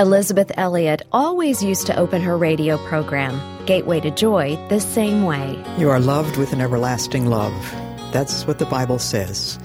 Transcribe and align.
Elisabeth 0.00 0.50
Elliot 0.56 1.02
always 1.12 1.62
used 1.62 1.86
to 1.86 1.96
open 1.96 2.20
her 2.20 2.36
radio 2.36 2.78
program, 2.88 3.40
Gateway 3.64 4.00
to 4.00 4.10
Joy, 4.10 4.56
the 4.68 4.80
same 4.80 5.22
way. 5.22 5.62
You 5.78 5.88
are 5.88 6.00
loved 6.00 6.36
with 6.36 6.52
an 6.52 6.60
everlasting 6.60 7.26
love. 7.26 7.54
That's 8.12 8.44
what 8.44 8.58
the 8.58 8.66
Bible 8.66 8.98
says. 8.98 9.56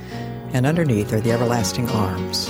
And 0.53 0.67
underneath 0.67 1.11
are 1.13 1.19
the 1.19 1.31
everlasting 1.31 1.89
arms. 1.89 2.45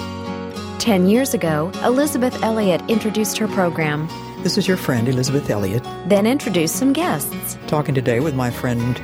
Ten 0.84 1.08
years 1.08 1.34
ago, 1.34 1.72
Elisabeth 1.84 2.44
Elliot 2.44 2.82
introduced 2.90 3.38
her 3.38 3.48
program. 3.48 4.10
This 4.44 4.58
is 4.58 4.68
your 4.68 4.78
friend, 4.78 5.08
Elisabeth 5.08 5.50
Elliot. 5.50 5.84
Then 6.08 6.28
introduced 6.28 6.76
some 6.76 6.92
guests. 6.92 7.58
Talking 7.68 7.96
today 7.96 8.20
with 8.20 8.36
my 8.36 8.52
friend, 8.52 8.98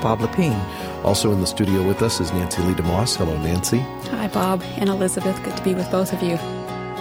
Bob 0.00 0.20
Lepine. 0.20 0.58
Also 1.04 1.32
in 1.32 1.40
the 1.40 1.46
studio 1.46 1.86
with 1.86 2.00
us 2.00 2.18
is 2.18 2.32
Nancy 2.32 2.62
Lee 2.62 2.74
DeMoss. 2.74 3.14
Hello, 3.14 3.36
Nancy. 3.42 3.80
Hi, 4.10 4.28
Bob 4.28 4.62
and 4.76 4.88
Elisabeth. 4.88 5.42
Good 5.44 5.56
to 5.58 5.62
be 5.62 5.74
with 5.74 5.90
both 5.90 6.14
of 6.14 6.22
you. 6.22 6.38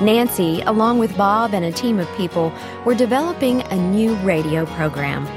Nancy, 0.02 0.62
along 0.62 0.98
with 0.98 1.16
Bob 1.16 1.54
and 1.54 1.64
a 1.64 1.72
team 1.72 2.00
of 2.00 2.12
people, 2.18 2.52
were 2.86 2.96
developing 2.96 3.62
a 3.62 3.76
new 3.76 4.16
radio 4.18 4.66
program. 4.66 5.28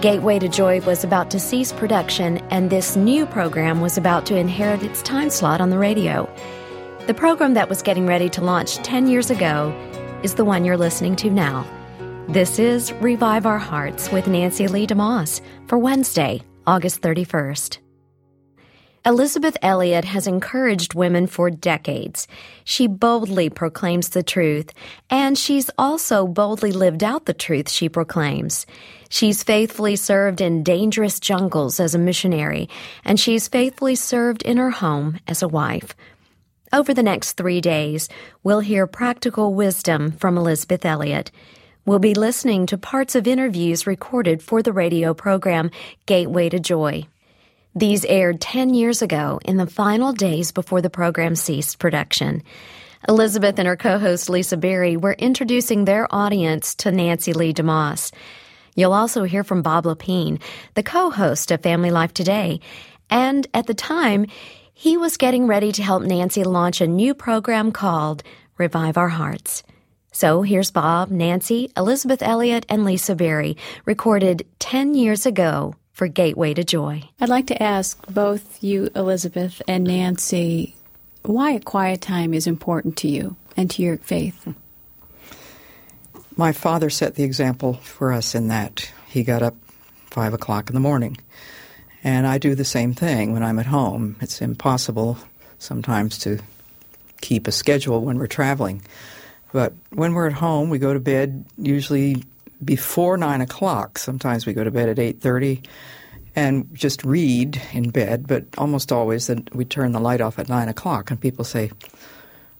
Gateway 0.00 0.38
to 0.40 0.48
Joy 0.48 0.80
was 0.80 1.04
about 1.04 1.30
to 1.30 1.38
cease 1.38 1.72
production, 1.72 2.38
and 2.50 2.70
this 2.70 2.96
new 2.96 3.24
program 3.24 3.80
was 3.80 3.96
about 3.96 4.26
to 4.26 4.36
inherit 4.36 4.82
its 4.82 5.02
time 5.02 5.30
slot 5.30 5.60
on 5.60 5.70
the 5.70 5.78
radio. 5.78 6.28
The 7.06 7.14
program 7.14 7.54
that 7.54 7.68
was 7.68 7.82
getting 7.82 8.06
ready 8.06 8.28
to 8.30 8.40
launch 8.40 8.76
10 8.78 9.06
years 9.06 9.30
ago 9.30 9.72
is 10.22 10.34
the 10.34 10.44
one 10.44 10.64
you're 10.64 10.76
listening 10.76 11.16
to 11.16 11.30
now. 11.30 11.66
This 12.28 12.58
is 12.58 12.92
Revive 12.94 13.46
Our 13.46 13.58
Hearts 13.58 14.10
with 14.10 14.26
Nancy 14.26 14.68
Lee 14.68 14.86
DeMoss 14.86 15.40
for 15.66 15.78
Wednesday, 15.78 16.42
August 16.66 17.00
31st. 17.00 17.78
Elisabeth 19.06 19.56
Elliot 19.62 20.04
has 20.04 20.26
encouraged 20.26 20.92
women 20.92 21.26
for 21.26 21.48
decades. 21.48 22.28
She 22.64 22.86
boldly 22.86 23.48
proclaims 23.48 24.10
the 24.10 24.22
truth, 24.22 24.74
and 25.08 25.38
she's 25.38 25.70
also 25.78 26.26
boldly 26.26 26.70
lived 26.70 27.02
out 27.02 27.24
the 27.24 27.32
truth 27.32 27.70
she 27.70 27.88
proclaims. 27.88 28.66
She's 29.08 29.42
faithfully 29.42 29.96
served 29.96 30.42
in 30.42 30.62
dangerous 30.62 31.18
jungles 31.18 31.80
as 31.80 31.94
a 31.94 31.98
missionary, 31.98 32.68
and 33.02 33.18
she's 33.18 33.48
faithfully 33.48 33.94
served 33.94 34.42
in 34.42 34.58
her 34.58 34.70
home 34.70 35.18
as 35.26 35.42
a 35.42 35.48
wife. 35.48 35.94
Over 36.70 36.92
the 36.92 37.02
next 37.02 37.32
three 37.32 37.62
days, 37.62 38.10
we'll 38.42 38.60
hear 38.60 38.86
practical 38.86 39.54
wisdom 39.54 40.12
from 40.12 40.36
Elisabeth 40.36 40.84
Elliot. 40.84 41.30
We'll 41.86 42.00
be 42.00 42.14
listening 42.14 42.66
to 42.66 42.76
parts 42.76 43.14
of 43.14 43.26
interviews 43.26 43.86
recorded 43.86 44.42
for 44.42 44.62
the 44.62 44.74
radio 44.74 45.14
program 45.14 45.70
Gateway 46.04 46.50
to 46.50 46.60
Joy. 46.60 47.06
These 47.74 48.04
aired 48.04 48.40
10 48.40 48.74
years 48.74 49.00
ago 49.00 49.38
in 49.44 49.56
the 49.56 49.66
final 49.66 50.12
days 50.12 50.50
before 50.50 50.82
the 50.82 50.90
program 50.90 51.36
ceased 51.36 51.78
production. 51.78 52.42
Elisabeth 53.08 53.60
and 53.60 53.68
her 53.68 53.76
co 53.76 53.96
host 53.96 54.28
Lisa 54.28 54.56
Berry 54.56 54.96
were 54.96 55.12
introducing 55.12 55.84
their 55.84 56.12
audience 56.12 56.74
to 56.76 56.90
Nancy 56.90 57.32
Lee 57.32 57.54
DeMoss. 57.54 58.12
You'll 58.74 58.92
also 58.92 59.22
hear 59.22 59.44
from 59.44 59.62
Bob 59.62 59.84
Lepine, 59.84 60.40
the 60.74 60.82
co 60.82 61.10
host 61.10 61.52
of 61.52 61.62
Family 61.62 61.92
Life 61.92 62.12
Today. 62.12 62.58
And 63.08 63.46
at 63.54 63.68
the 63.68 63.74
time, 63.74 64.26
he 64.74 64.96
was 64.96 65.16
getting 65.16 65.46
ready 65.46 65.70
to 65.70 65.82
help 65.82 66.02
Nancy 66.02 66.42
launch 66.42 66.80
a 66.80 66.88
new 66.88 67.14
program 67.14 67.70
called 67.70 68.24
Revive 68.58 68.98
Our 68.98 69.10
Hearts. 69.10 69.62
So 70.10 70.42
here's 70.42 70.72
Bob, 70.72 71.12
Nancy, 71.12 71.70
Elisabeth 71.76 72.20
Elliot, 72.20 72.66
and 72.68 72.84
Lisa 72.84 73.14
Berry, 73.14 73.56
recorded 73.84 74.44
10 74.58 74.96
years 74.96 75.24
ago 75.24 75.76
for 76.00 76.08
Gateway 76.08 76.54
to 76.54 76.64
Joy. 76.64 77.02
I'd 77.20 77.28
like 77.28 77.48
to 77.48 77.62
ask 77.62 78.06
both 78.06 78.64
you, 78.64 78.88
Elisabeth, 78.96 79.60
and 79.68 79.84
Nancy, 79.84 80.74
why 81.24 81.50
a 81.50 81.60
quiet 81.60 82.00
time 82.00 82.32
is 82.32 82.46
important 82.46 82.96
to 82.96 83.08
you 83.08 83.36
and 83.54 83.70
to 83.72 83.82
your 83.82 83.98
faith. 83.98 84.48
My 86.38 86.52
father 86.52 86.88
set 86.88 87.16
the 87.16 87.24
example 87.24 87.74
for 87.74 88.14
us 88.14 88.34
in 88.34 88.48
that 88.48 88.90
he 89.08 89.22
got 89.22 89.42
up 89.42 89.56
five 90.06 90.32
o'clock 90.32 90.70
in 90.70 90.74
the 90.74 90.80
morning. 90.80 91.18
And 92.02 92.26
I 92.26 92.38
do 92.38 92.54
the 92.54 92.64
same 92.64 92.94
thing 92.94 93.34
when 93.34 93.42
I'm 93.42 93.58
at 93.58 93.66
home. 93.66 94.16
It's 94.22 94.40
impossible 94.40 95.18
sometimes 95.58 96.16
to 96.20 96.38
keep 97.20 97.46
a 97.46 97.52
schedule 97.52 98.00
when 98.06 98.16
we're 98.16 98.26
traveling. 98.26 98.80
But 99.52 99.74
when 99.90 100.14
we're 100.14 100.28
at 100.28 100.32
home, 100.32 100.70
we 100.70 100.78
go 100.78 100.94
to 100.94 101.00
bed 101.00 101.44
usually 101.58 102.24
before 102.64 103.16
nine 103.16 103.40
o'clock. 103.40 103.98
Sometimes 103.98 104.46
we 104.46 104.52
go 104.52 104.64
to 104.64 104.70
bed 104.70 104.88
at 104.88 104.98
eight 104.98 105.20
thirty 105.20 105.62
and 106.36 106.68
just 106.72 107.04
read 107.04 107.60
in 107.72 107.90
bed. 107.90 108.26
But 108.26 108.44
almost 108.58 108.92
always, 108.92 109.26
that 109.26 109.54
we 109.54 109.64
turn 109.64 109.92
the 109.92 110.00
light 110.00 110.20
off 110.20 110.38
at 110.38 110.48
nine 110.48 110.68
o'clock, 110.68 111.10
and 111.10 111.20
people 111.20 111.44
say, 111.44 111.70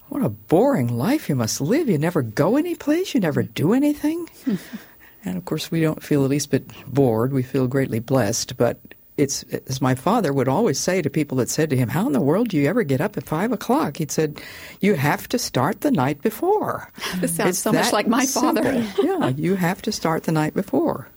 "What 0.09 0.25
a 0.25 0.29
boring 0.29 0.89
life 0.89 1.29
you 1.29 1.35
must 1.35 1.61
live! 1.61 1.89
You 1.89 1.99
never 1.99 2.23
go 2.23 2.57
any 2.57 2.75
place. 2.75 3.15
You 3.15 3.21
never 3.21 3.43
do 3.43 3.73
anything." 3.73 4.29
and 5.25 5.37
of 5.37 5.45
course, 5.45 5.71
we 5.71 5.81
don't 5.81 6.03
feel 6.03 6.23
the 6.23 6.29
least 6.29 6.51
bit 6.51 6.71
bored. 6.87 7.33
We 7.33 7.43
feel 7.43 7.67
greatly 7.67 8.01
blessed, 8.01 8.57
but 8.57 8.79
it's 9.21 9.43
as 9.69 9.81
my 9.81 9.95
father 9.95 10.33
would 10.33 10.49
always 10.49 10.79
say 10.79 11.03
to 11.03 11.11
people 11.11 11.37
that 11.39 11.49
said 11.51 11.71
to 11.71 11.77
him, 11.77 11.89
"How 11.91 12.07
in 12.07 12.13
the 12.13 12.21
world 12.21 12.49
do 12.49 12.57
you 12.57 12.67
ever 12.69 12.83
get 12.83 13.01
up 13.01 13.17
at 13.17 13.25
five 13.27 13.53
o'clock?" 13.53 13.99
He'd 13.99 14.11
said, 14.11 14.41
"You 14.81 14.95
have 14.95 15.29
to 15.29 15.39
start 15.39 15.83
the 15.83 15.91
night 15.91 16.23
before." 16.23 16.89
This 17.21 17.37
sounds 17.37 17.51
It's 17.51 17.59
so 17.59 17.73
much 17.73 17.93
like 17.93 18.09
my 18.09 18.27
father. 18.27 18.85
yeah, 19.03 19.29
you 19.29 19.55
have 19.57 19.83
to 19.83 19.93
start 19.93 20.25
the 20.25 20.33
night 20.33 20.55
before, 20.55 21.09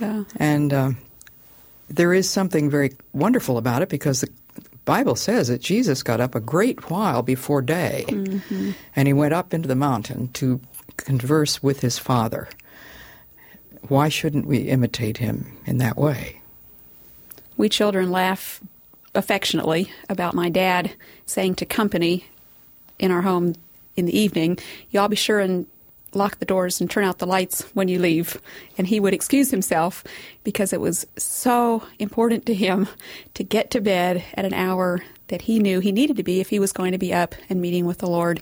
Yeah. 0.00 0.24
and 0.36 0.72
uh, 0.72 0.90
there 1.88 2.12
is 2.12 2.28
something 2.28 2.68
very 2.70 2.92
wonderful 3.12 3.58
about 3.58 3.82
it 3.82 3.88
because 3.88 4.20
the 4.20 4.30
Bible 4.84 5.16
says 5.16 5.48
that 5.48 5.60
Jesus 5.60 6.02
got 6.02 6.20
up 6.20 6.34
a 6.34 6.40
great 6.40 6.90
while 6.90 7.22
before 7.22 7.62
day, 7.62 8.04
Mm-hmm. 8.08 8.70
and 8.94 9.08
he 9.08 9.12
went 9.14 9.34
up 9.34 9.52
into 9.54 9.66
the 9.68 9.74
mountain 9.76 10.28
to 10.34 10.60
converse 10.96 11.62
with 11.62 11.80
his 11.80 11.98
Father. 11.98 12.48
Why 13.88 14.08
shouldn't 14.08 14.46
we 14.46 14.58
imitate 14.68 15.18
him 15.18 15.56
in 15.66 15.78
that 15.78 15.96
way? 15.96 16.40
We 17.56 17.68
children 17.68 18.10
laugh 18.10 18.60
affectionately 19.14 19.90
about 20.08 20.34
my 20.34 20.48
dad 20.48 20.92
saying 21.24 21.56
to 21.56 21.66
company 21.66 22.26
in 22.98 23.10
our 23.10 23.22
home 23.22 23.54
in 23.96 24.06
the 24.06 24.18
evening, 24.18 24.58
Y'all 24.90 25.08
be 25.08 25.16
sure 25.16 25.40
and 25.40 25.66
lock 26.16 26.38
the 26.38 26.44
doors 26.44 26.80
and 26.80 26.90
turn 26.90 27.04
out 27.04 27.18
the 27.18 27.26
lights 27.26 27.62
when 27.74 27.88
you 27.88 27.98
leave. 27.98 28.40
And 28.78 28.86
he 28.86 29.00
would 29.00 29.14
excuse 29.14 29.50
himself 29.50 30.02
because 30.44 30.72
it 30.72 30.80
was 30.80 31.06
so 31.16 31.82
important 31.98 32.46
to 32.46 32.54
him 32.54 32.88
to 33.34 33.44
get 33.44 33.70
to 33.72 33.80
bed 33.80 34.24
at 34.34 34.44
an 34.44 34.54
hour 34.54 35.02
that 35.28 35.42
he 35.42 35.58
knew 35.58 35.80
he 35.80 35.92
needed 35.92 36.16
to 36.16 36.22
be 36.22 36.40
if 36.40 36.48
he 36.48 36.58
was 36.58 36.72
going 36.72 36.92
to 36.92 36.98
be 36.98 37.12
up 37.12 37.34
and 37.48 37.60
meeting 37.60 37.84
with 37.84 37.98
the 37.98 38.06
Lord. 38.06 38.40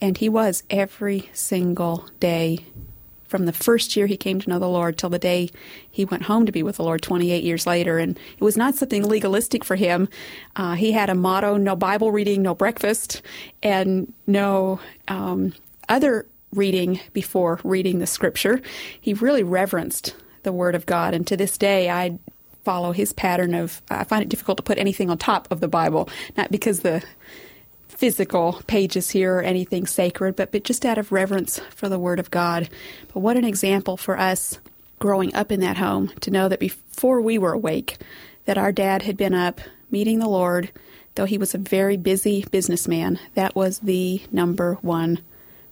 And 0.00 0.18
he 0.18 0.28
was 0.28 0.62
every 0.70 1.30
single 1.32 2.08
day 2.20 2.64
from 3.28 3.46
the 3.46 3.52
first 3.52 3.96
year 3.96 4.06
he 4.06 4.16
came 4.16 4.40
to 4.40 4.48
know 4.48 4.58
the 4.58 4.68
Lord 4.68 4.98
till 4.98 5.10
the 5.10 5.18
day 5.18 5.50
he 5.90 6.04
went 6.04 6.24
home 6.24 6.46
to 6.46 6.52
be 6.52 6.62
with 6.62 6.76
the 6.76 6.84
Lord 6.84 7.02
28 7.02 7.42
years 7.42 7.66
later. 7.66 7.98
And 7.98 8.18
it 8.38 8.44
was 8.44 8.56
not 8.56 8.74
something 8.74 9.06
legalistic 9.06 9.64
for 9.64 9.76
him. 9.76 10.08
Uh, 10.54 10.74
he 10.74 10.92
had 10.92 11.10
a 11.10 11.14
motto 11.14 11.56
no 11.56 11.76
Bible 11.76 12.12
reading, 12.12 12.42
no 12.42 12.54
breakfast, 12.54 13.22
and 13.62 14.12
no 14.26 14.80
um, 15.08 15.52
other 15.88 16.26
reading 16.52 17.00
before 17.12 17.60
reading 17.64 17.98
the 17.98 18.06
scripture. 18.06 18.60
He 19.00 19.14
really 19.14 19.42
reverenced 19.42 20.14
the 20.42 20.52
Word 20.52 20.74
of 20.74 20.86
God. 20.86 21.14
And 21.14 21.26
to 21.26 21.36
this 21.36 21.58
day, 21.58 21.90
I 21.90 22.18
follow 22.64 22.92
his 22.92 23.12
pattern 23.12 23.54
of, 23.54 23.82
I 23.90 24.04
find 24.04 24.22
it 24.22 24.28
difficult 24.28 24.56
to 24.56 24.62
put 24.62 24.78
anything 24.78 25.10
on 25.10 25.18
top 25.18 25.48
of 25.50 25.60
the 25.60 25.68
Bible, 25.68 26.08
not 26.36 26.50
because 26.50 26.80
the 26.80 27.02
physical 27.88 28.60
pages 28.66 29.10
here 29.10 29.36
or 29.36 29.42
anything 29.42 29.86
sacred, 29.86 30.36
but, 30.36 30.52
but 30.52 30.64
just 30.64 30.84
out 30.84 30.98
of 30.98 31.12
reverence 31.12 31.58
for 31.70 31.88
the 31.88 31.98
Word 31.98 32.18
of 32.18 32.30
God. 32.30 32.68
But 33.12 33.20
what 33.20 33.36
an 33.36 33.44
example 33.44 33.96
for 33.96 34.18
us 34.18 34.58
growing 34.98 35.34
up 35.34 35.52
in 35.52 35.60
that 35.60 35.76
home 35.76 36.08
to 36.20 36.30
know 36.30 36.48
that 36.48 36.60
before 36.60 37.20
we 37.20 37.38
were 37.38 37.52
awake, 37.52 37.98
that 38.44 38.58
our 38.58 38.72
dad 38.72 39.02
had 39.02 39.16
been 39.16 39.34
up 39.34 39.60
meeting 39.90 40.18
the 40.18 40.28
Lord, 40.28 40.70
though 41.14 41.24
he 41.24 41.38
was 41.38 41.54
a 41.54 41.58
very 41.58 41.96
busy 41.96 42.44
businessman. 42.50 43.18
That 43.34 43.54
was 43.54 43.78
the 43.80 44.22
number 44.30 44.78
one 44.82 45.20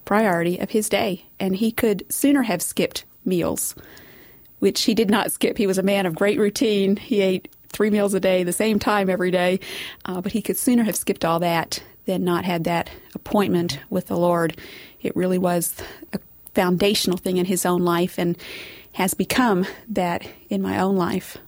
priority 0.04 0.58
of 0.58 0.70
his 0.70 0.88
day. 0.88 1.24
And 1.40 1.56
he 1.56 1.72
could 1.72 2.04
sooner 2.12 2.42
have 2.42 2.62
skipped 2.62 3.04
meals, 3.24 3.74
which 4.58 4.82
he 4.82 4.94
did 4.94 5.10
not 5.10 5.32
skip. 5.32 5.56
He 5.56 5.66
was 5.66 5.78
a 5.78 5.82
man 5.82 6.06
of 6.06 6.14
great 6.14 6.38
routine. 6.38 6.96
He 6.96 7.20
ate 7.20 7.48
three 7.70 7.90
meals 7.90 8.14
a 8.14 8.20
day, 8.20 8.44
the 8.44 8.52
same 8.52 8.78
time 8.78 9.10
every 9.10 9.30
day, 9.30 9.60
uh, 10.04 10.20
but 10.20 10.32
he 10.32 10.42
could 10.42 10.56
sooner 10.56 10.84
have 10.84 10.96
skipped 10.96 11.24
all 11.24 11.40
that 11.40 11.82
than 12.06 12.24
not 12.24 12.44
had 12.44 12.64
that 12.64 12.90
appointment 13.14 13.78
with 13.90 14.06
the 14.06 14.16
Lord. 14.16 14.56
It 15.02 15.14
really 15.16 15.38
was 15.38 15.74
a 16.12 16.18
foundational 16.54 17.18
thing 17.18 17.36
in 17.36 17.46
his 17.46 17.66
own 17.66 17.82
life, 17.82 18.18
and 18.18 18.36
has 18.92 19.14
become 19.14 19.66
that 19.88 20.26
in 20.48 20.62
my 20.62 20.78
own 20.78 20.96
life. 20.96 21.38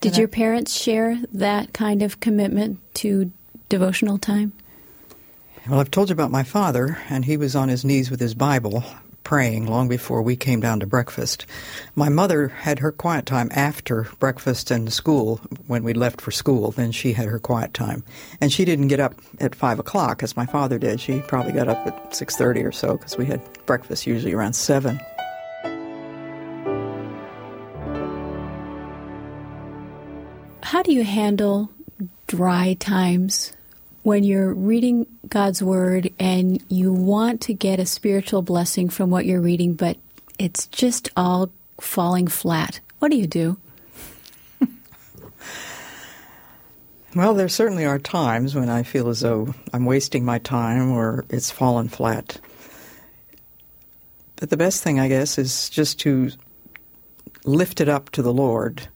Did 0.00 0.16
your 0.16 0.28
parents 0.28 0.74
share 0.74 1.18
that 1.32 1.72
kind 1.72 2.02
of 2.02 2.20
commitment 2.20 2.78
to 2.94 3.32
devotional 3.68 4.18
time? 4.18 4.52
Well, 5.68 5.80
I've 5.80 5.90
told 5.90 6.08
you 6.08 6.14
about 6.14 6.30
my 6.30 6.42
father, 6.42 6.98
and 7.08 7.24
he 7.24 7.36
was 7.36 7.54
on 7.54 7.68
his 7.68 7.84
knees 7.84 8.10
with 8.10 8.20
his 8.20 8.34
Bible 8.34 8.84
praying 9.30 9.64
long 9.64 9.86
before 9.86 10.22
we 10.22 10.34
came 10.34 10.58
down 10.58 10.80
to 10.80 10.86
breakfast. 10.88 11.46
My 11.94 12.08
mother 12.08 12.48
had 12.48 12.80
her 12.80 12.90
quiet 12.90 13.26
time 13.26 13.48
after 13.52 14.08
breakfast 14.18 14.72
and 14.72 14.92
school 14.92 15.36
when 15.68 15.84
we 15.84 15.92
left 15.92 16.20
for 16.20 16.32
school. 16.32 16.72
Then 16.72 16.90
she 16.90 17.12
had 17.12 17.28
her 17.28 17.38
quiet 17.38 17.72
time, 17.72 18.02
and 18.40 18.52
she 18.52 18.64
didn't 18.64 18.88
get 18.88 18.98
up 18.98 19.14
at 19.38 19.54
five 19.54 19.78
o'clock 19.78 20.24
as 20.24 20.36
my 20.36 20.46
father 20.46 20.80
did. 20.80 21.00
She 21.00 21.20
probably 21.20 21.52
got 21.52 21.68
up 21.68 21.86
at 21.86 22.12
six 22.12 22.34
thirty 22.34 22.64
or 22.64 22.72
so 22.72 22.96
because 22.96 23.16
we 23.16 23.24
had 23.24 23.40
breakfast 23.66 24.04
usually 24.04 24.32
around 24.32 24.54
seven. 24.54 24.98
How 30.60 30.82
do 30.82 30.92
you 30.92 31.04
handle 31.04 31.70
dry 32.26 32.74
times 32.80 33.52
when 34.02 34.24
you're 34.24 34.52
reading 34.54 35.06
God's 35.28 35.62
Word 35.62 36.10
and 36.18 36.62
you 36.68 36.92
want 36.92 37.40
to 37.42 37.54
get 37.54 37.78
a 37.78 37.86
spiritual 37.86 38.42
blessing 38.42 38.88
from 38.88 39.10
what 39.10 39.26
you're 39.26 39.40
reading, 39.40 39.74
but 39.74 39.96
it's 40.38 40.66
just 40.68 41.10
all 41.16 41.50
falling 41.80 42.26
flat? 42.26 42.80
What 42.98 43.10
do 43.10 43.16
you 43.16 43.26
do? 43.26 43.58
well, 47.14 47.34
there 47.34 47.48
certainly 47.48 47.84
are 47.84 47.98
times 47.98 48.54
when 48.54 48.68
I 48.68 48.82
feel 48.82 49.08
as 49.08 49.20
though 49.20 49.54
I'm 49.72 49.84
wasting 49.84 50.24
my 50.24 50.38
time 50.38 50.90
or 50.90 51.24
it's 51.28 51.50
fallen 51.50 51.88
flat. 51.88 52.40
But 54.36 54.48
the 54.48 54.56
best 54.56 54.82
thing, 54.82 54.98
I 54.98 55.08
guess, 55.08 55.36
is 55.36 55.68
just 55.68 55.98
to 56.00 56.30
lift 57.44 57.80
it 57.80 57.88
up 57.88 58.10
to 58.10 58.22
the 58.22 58.32
Lord. 58.32 58.88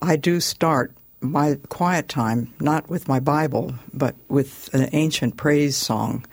I 0.00 0.16
do 0.16 0.40
start 0.40 0.94
my 1.20 1.58
quiet 1.68 2.08
time, 2.08 2.52
not 2.60 2.88
with 2.88 3.08
my 3.08 3.20
Bible, 3.20 3.74
but 3.92 4.14
with 4.28 4.70
an 4.72 4.88
ancient 4.92 5.36
praise 5.36 5.76
song, 5.76 6.24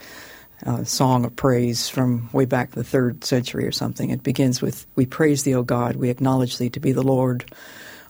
a 0.63 0.85
song 0.85 1.25
of 1.25 1.35
praise 1.35 1.89
from 1.89 2.29
way 2.31 2.45
back 2.45 2.71
the 2.71 2.83
third 2.83 3.23
century 3.23 3.65
or 3.65 3.71
something. 3.71 4.09
It 4.09 4.23
begins 4.23 4.61
with, 4.61 4.85
We 4.95 5.05
praise 5.05 5.43
thee, 5.43 5.55
O 5.55 5.63
God, 5.63 5.97
we 5.97 6.09
acknowledge 6.09 6.57
thee 6.57 6.69
to 6.69 6.79
be 6.79 6.93
the 6.93 7.03
Lord. 7.03 7.45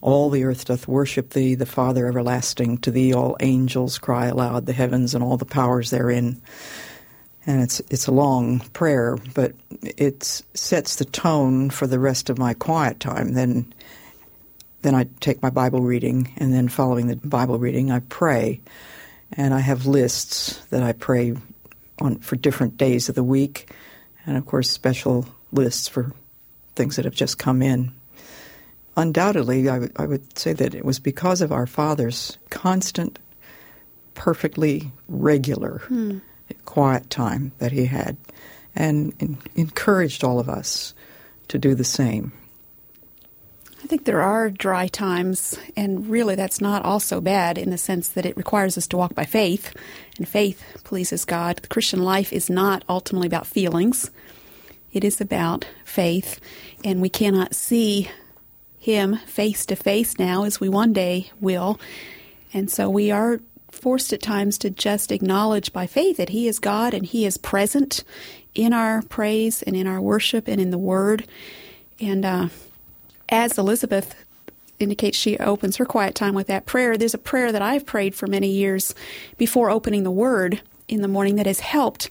All 0.02 0.30
the 0.30 0.44
earth 0.44 0.66
doth 0.66 0.88
worship 0.88 1.32
thee, 1.32 1.56
the 1.56 1.66
Father 1.66 2.08
everlasting. 2.08 2.78
To 2.80 2.92
thee 2.92 3.14
all 3.14 3.36
angels 3.40 3.98
cry 3.98 4.28
aloud, 4.28 4.66
the 4.66 4.74
heavens 4.74 5.16
and 5.16 5.24
all 5.24 5.38
the 5.38 5.46
powers 5.46 5.90
therein. 5.90 6.42
And 7.48 7.64
it's 7.64 7.80
it's 7.90 8.08
a 8.08 8.12
long 8.12 8.60
prayer, 8.74 9.18
but 9.34 9.54
it 9.82 10.44
sets 10.54 10.98
the 10.98 11.06
tone 11.06 11.70
for 11.70 11.88
the 11.88 12.00
rest 12.00 12.30
of 12.30 12.38
my 12.38 12.54
quiet 12.54 13.00
time. 13.00 13.34
Then 13.34 13.74
then 14.88 14.96
I 14.96 15.06
take 15.20 15.44
my 15.44 15.50
Bible 15.50 15.82
reading, 15.82 16.32
and 16.38 16.54
then 16.54 16.70
following 16.70 17.08
the 17.08 17.18
Bible 17.18 17.60
reading, 17.60 17.92
I 17.92 18.00
pray. 18.00 18.62
And 19.34 19.54
I 19.54 19.60
have 19.60 19.86
lists 19.86 20.66
that 20.68 20.82
I 20.82 20.94
pray 20.94 21.34
on 22.00 22.20
for 22.20 22.38
different 22.38 22.78
days 22.78 23.10
of 23.10 23.16
the 23.16 23.24
week, 23.24 23.70
and 24.26 24.38
of 24.38 24.46
course, 24.46 24.70
special 24.70 25.26
lists 25.52 25.90
for 25.90 26.14
things 26.78 26.96
that 26.96 27.04
have 27.04 27.14
just 27.14 27.38
come 27.38 27.62
in. 27.62 27.92
Undoubtedly, 28.96 29.68
I, 29.68 29.74
w- 29.74 29.92
I 29.98 30.06
would 30.06 30.40
say 30.40 30.54
that 30.54 30.74
it 30.74 30.86
was 30.86 31.00
because 31.00 31.42
of 31.42 31.52
our 31.52 31.68
Father's 31.68 32.38
constant, 32.50 33.20
perfectly 34.14 34.94
regular, 35.10 35.80
hmm. 35.88 36.20
quiet 36.64 37.10
time 37.10 37.52
that 37.58 37.74
He 37.74 37.84
had, 37.88 38.16
and 38.74 39.14
in- 39.20 39.38
encouraged 39.56 40.24
all 40.24 40.40
of 40.40 40.48
us 40.48 40.94
to 41.50 41.60
do 41.60 41.76
the 41.76 41.84
same. 41.84 42.32
I 43.88 43.90
think 43.90 44.04
there 44.04 44.22
are 44.22 44.50
dry 44.50 44.88
times, 44.88 45.58
and 45.78 46.10
really 46.10 46.36
that's 46.36 46.60
not 46.60 46.84
all 46.84 47.00
so 47.00 47.22
bad 47.22 47.58
in 47.58 47.70
the 47.70 47.78
sense 47.78 48.10
that 48.10 48.26
it 48.26 48.36
requires 48.36 48.78
us 48.78 48.86
to 48.88 48.98
walk 48.98 49.16
by 49.16 49.24
faith, 49.24 49.74
and 50.18 50.28
faith 50.28 50.62
pleases 50.84 51.24
God. 51.24 51.56
The 51.56 51.70
Christian 51.70 52.04
life 52.04 52.34
is 52.34 52.50
not 52.50 52.84
ultimately 52.90 53.28
about 53.28 53.48
feelings, 53.48 54.12
it 54.92 55.06
is 55.06 55.22
about 55.22 55.66
faith, 55.86 56.42
and 56.84 57.02
we 57.02 57.08
cannot 57.08 57.56
see 57.56 58.10
Him 58.78 59.20
face 59.26 59.66
to 59.68 59.78
face 59.78 60.20
now 60.20 60.44
as 60.44 60.60
we 60.60 60.68
one 60.68 60.92
day 60.92 61.32
will. 61.40 61.80
And 62.54 62.70
so 62.70 62.90
we 62.90 63.10
are 63.10 63.40
forced 63.72 64.12
at 64.12 64.22
times 64.22 64.58
to 64.58 64.70
just 64.70 65.14
acknowledge 65.14 65.72
by 65.72 65.88
faith 65.88 66.18
that 66.18 66.28
He 66.28 66.50
is 66.50 66.60
God 66.60 66.94
and 66.94 67.06
He 67.06 67.26
is 67.26 67.38
present 67.38 68.04
in 68.54 68.74
our 68.74 69.02
praise 69.04 69.64
and 69.64 69.78
in 69.78 69.88
our 69.88 70.02
worship 70.02 70.50
and 70.50 70.60
in 70.60 70.72
the 70.72 70.78
Word. 70.78 71.26
And 72.02 72.26
uh, 72.26 72.50
as 73.30 73.58
Elisabeth 73.58 74.16
indicates 74.80 75.18
she 75.18 75.38
opens 75.38 75.78
her 75.78 75.86
quiet 75.86 76.16
time 76.16 76.36
with 76.36 76.48
that 76.48 76.66
prayer, 76.66 76.98
there's 76.98 77.14
a 77.14 77.20
prayer 77.20 77.52
that 77.52 77.62
I've 77.62 77.86
prayed 77.86 78.16
for 78.16 78.28
many 78.28 78.50
years 78.50 78.94
before 79.38 79.70
opening 79.70 80.04
the 80.04 80.12
Word 80.12 80.62
in 80.88 81.02
the 81.02 81.08
morning 81.08 81.36
that 81.36 81.46
has 81.46 81.60
helped 81.60 82.10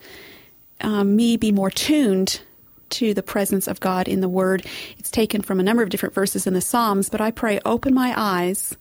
um, 0.81 1.17
me 1.17 1.37
be 1.37 1.53
more 1.53 1.71
tuned 1.71 2.41
to 2.89 3.15
the 3.15 3.23
presence 3.23 3.67
of 3.67 3.81
God 3.81 4.09
in 4.09 4.21
the 4.21 4.29
Word. 4.29 4.67
It's 4.99 5.11
taken 5.11 5.43
from 5.43 5.61
a 5.61 5.63
number 5.63 5.83
of 5.83 5.89
different 5.89 6.15
verses 6.15 6.47
in 6.47 6.55
the 6.55 6.61
Psalms, 6.61 7.09
but 7.09 7.21
I 7.21 7.31
pray, 7.31 7.61
open 7.65 7.95
my 7.95 8.15
eyes 8.17 8.77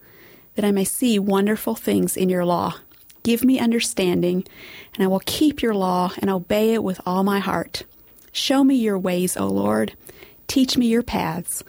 that 0.56 0.66
I 0.66 0.72
may 0.72 0.84
see 0.84 1.20
wonderful 1.20 1.76
things 1.76 2.16
in 2.18 2.30
your 2.30 2.46
law. 2.46 2.76
Give 3.24 3.44
me 3.44 3.60
understanding, 3.60 4.46
and 4.94 5.04
I 5.04 5.08
will 5.08 5.22
keep 5.26 5.62
your 5.62 5.74
law 5.74 6.12
and 6.20 6.30
obey 6.30 6.74
it 6.74 6.84
with 6.84 7.02
all 7.06 7.24
my 7.24 7.40
heart. 7.40 7.84
Show 8.32 8.64
me 8.64 8.76
your 8.76 9.00
ways, 9.00 9.36
O 9.36 9.48
Lord. 9.48 9.94
Teach 10.48 10.78
me 10.78 10.86
your 10.88 11.04
paths. 11.04 11.64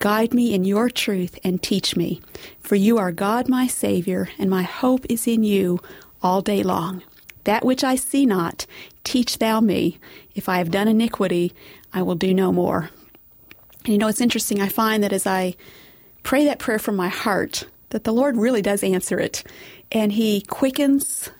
Guide 0.00 0.32
me 0.32 0.54
in 0.54 0.64
your 0.64 0.88
truth 0.88 1.38
and 1.44 1.62
teach 1.62 1.94
me. 1.94 2.22
For 2.58 2.74
you 2.74 2.96
are 2.96 3.12
God 3.12 3.50
my 3.50 3.66
Savior, 3.66 4.30
and 4.38 4.48
my 4.48 4.62
hope 4.62 5.04
is 5.10 5.26
in 5.26 5.44
you 5.44 5.78
all 6.22 6.40
day 6.40 6.62
long. 6.62 7.02
That 7.44 7.66
which 7.66 7.84
I 7.84 7.96
see 7.96 8.24
not, 8.24 8.64
teach 9.04 9.38
thou 9.38 9.60
me. 9.60 9.98
If 10.34 10.48
I 10.48 10.56
have 10.56 10.70
done 10.70 10.88
iniquity, 10.88 11.52
I 11.92 12.00
will 12.00 12.14
do 12.14 12.32
no 12.32 12.50
more. 12.50 12.88
And 13.84 13.92
you 13.92 13.98
know, 13.98 14.08
it's 14.08 14.22
interesting. 14.22 14.62
I 14.62 14.70
find 14.70 15.02
that 15.02 15.12
as 15.12 15.26
I 15.26 15.54
pray 16.22 16.46
that 16.46 16.58
prayer 16.58 16.78
from 16.78 16.96
my 16.96 17.08
heart, 17.08 17.66
that 17.90 18.04
the 18.04 18.12
Lord 18.12 18.38
really 18.38 18.62
does 18.62 18.82
answer 18.82 19.20
it. 19.20 19.44
And 19.92 20.12
He 20.12 20.40
quickens 20.40 21.30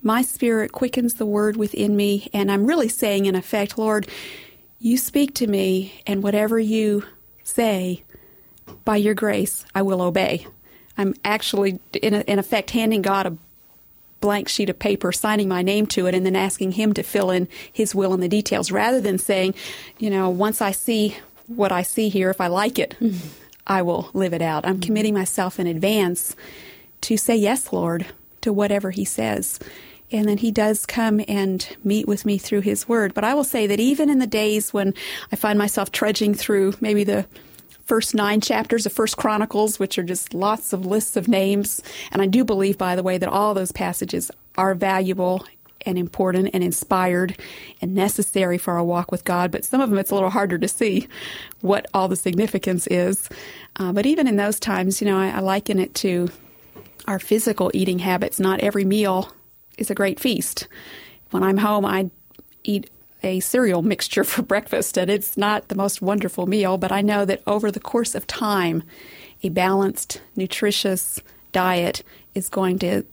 my 0.00 0.22
spirit, 0.22 0.72
quickens 0.72 1.14
the 1.14 1.26
word 1.26 1.58
within 1.58 1.94
me. 1.94 2.30
And 2.32 2.50
I'm 2.50 2.64
really 2.64 2.88
saying, 2.88 3.26
in 3.26 3.34
effect, 3.34 3.76
Lord, 3.76 4.08
you 4.78 4.96
speak 4.96 5.34
to 5.34 5.46
me, 5.46 6.00
and 6.06 6.22
whatever 6.22 6.58
you 6.58 7.04
say, 7.44 8.02
by 8.84 8.96
your 8.96 9.14
grace, 9.14 9.64
I 9.74 9.82
will 9.82 10.02
obey. 10.02 10.46
I'm 10.98 11.14
actually, 11.24 11.78
in, 11.92 12.14
a, 12.14 12.20
in 12.20 12.38
effect, 12.38 12.70
handing 12.70 13.02
God 13.02 13.26
a 13.26 13.36
blank 14.20 14.48
sheet 14.48 14.70
of 14.70 14.78
paper, 14.78 15.12
signing 15.12 15.48
my 15.48 15.62
name 15.62 15.86
to 15.88 16.06
it, 16.06 16.14
and 16.14 16.24
then 16.24 16.36
asking 16.36 16.72
Him 16.72 16.94
to 16.94 17.02
fill 17.02 17.30
in 17.30 17.48
His 17.72 17.94
will 17.94 18.14
and 18.14 18.22
the 18.22 18.28
details, 18.28 18.72
rather 18.72 19.00
than 19.00 19.18
saying, 19.18 19.54
you 19.98 20.10
know, 20.10 20.30
once 20.30 20.60
I 20.60 20.72
see 20.72 21.16
what 21.46 21.72
I 21.72 21.82
see 21.82 22.08
here, 22.08 22.30
if 22.30 22.40
I 22.40 22.46
like 22.48 22.78
it, 22.78 22.96
mm-hmm. 23.00 23.28
I 23.66 23.82
will 23.82 24.10
live 24.14 24.32
it 24.32 24.42
out. 24.42 24.64
I'm 24.64 24.74
mm-hmm. 24.74 24.80
committing 24.80 25.14
myself 25.14 25.60
in 25.60 25.66
advance 25.66 26.34
to 27.02 27.16
say 27.16 27.36
yes, 27.36 27.72
Lord, 27.72 28.06
to 28.40 28.52
whatever 28.52 28.90
He 28.90 29.04
says. 29.04 29.58
And 30.12 30.28
then 30.28 30.38
he 30.38 30.52
does 30.52 30.86
come 30.86 31.20
and 31.26 31.66
meet 31.82 32.06
with 32.06 32.24
me 32.24 32.38
through 32.38 32.60
his 32.60 32.88
word. 32.88 33.12
But 33.12 33.24
I 33.24 33.34
will 33.34 33.44
say 33.44 33.66
that 33.66 33.80
even 33.80 34.08
in 34.08 34.20
the 34.20 34.26
days 34.26 34.72
when 34.72 34.94
I 35.32 35.36
find 35.36 35.58
myself 35.58 35.90
trudging 35.90 36.34
through 36.34 36.74
maybe 36.80 37.02
the 37.02 37.26
first 37.86 38.14
nine 38.14 38.40
chapters 38.40 38.84
of 38.84 38.92
First 38.92 39.16
Chronicles, 39.16 39.78
which 39.78 39.96
are 39.96 40.02
just 40.02 40.34
lots 40.34 40.72
of 40.72 40.84
lists 40.84 41.16
of 41.16 41.28
names. 41.28 41.82
And 42.10 42.20
I 42.20 42.26
do 42.26 42.44
believe, 42.44 42.76
by 42.76 42.96
the 42.96 43.02
way, 43.02 43.16
that 43.16 43.28
all 43.28 43.54
those 43.54 43.72
passages 43.72 44.30
are 44.58 44.74
valuable 44.74 45.46
and 45.86 45.96
important 45.96 46.50
and 46.52 46.64
inspired 46.64 47.38
and 47.80 47.94
necessary 47.94 48.58
for 48.58 48.74
our 48.74 48.82
walk 48.82 49.12
with 49.12 49.24
God. 49.24 49.52
But 49.52 49.64
some 49.64 49.80
of 49.80 49.88
them, 49.88 49.98
it's 49.98 50.10
a 50.10 50.14
little 50.14 50.30
harder 50.30 50.58
to 50.58 50.66
see 50.66 51.06
what 51.60 51.86
all 51.94 52.08
the 52.08 52.16
significance 52.16 52.88
is. 52.88 53.28
Uh, 53.76 53.92
but 53.92 54.04
even 54.04 54.26
in 54.26 54.36
those 54.36 54.58
times, 54.58 55.00
you 55.00 55.06
know, 55.06 55.18
I, 55.18 55.28
I 55.28 55.38
liken 55.38 55.78
it 55.78 55.94
to 55.96 56.28
our 57.06 57.20
physical 57.20 57.70
eating 57.72 58.00
habits. 58.00 58.40
Not 58.40 58.60
every 58.60 58.84
meal 58.84 59.32
is 59.78 59.90
a 59.90 59.94
great 59.94 60.18
feast. 60.18 60.66
When 61.30 61.44
I'm 61.44 61.58
home, 61.58 61.84
I 61.84 62.10
eat 62.64 62.90
a 63.22 63.40
cereal 63.40 63.82
mixture 63.82 64.24
for 64.24 64.42
breakfast, 64.42 64.96
and 64.96 65.10
it's 65.10 65.36
not 65.36 65.68
the 65.68 65.74
most 65.74 66.02
wonderful 66.02 66.46
meal, 66.46 66.78
but 66.78 66.92
I 66.92 67.02
know 67.02 67.24
that 67.24 67.42
over 67.46 67.70
the 67.70 67.80
course 67.80 68.14
of 68.14 68.26
time, 68.26 68.82
a 69.42 69.48
balanced, 69.48 70.20
nutritious 70.34 71.20
diet 71.52 72.02
is 72.34 72.48
going 72.48 72.78
to 72.80 73.04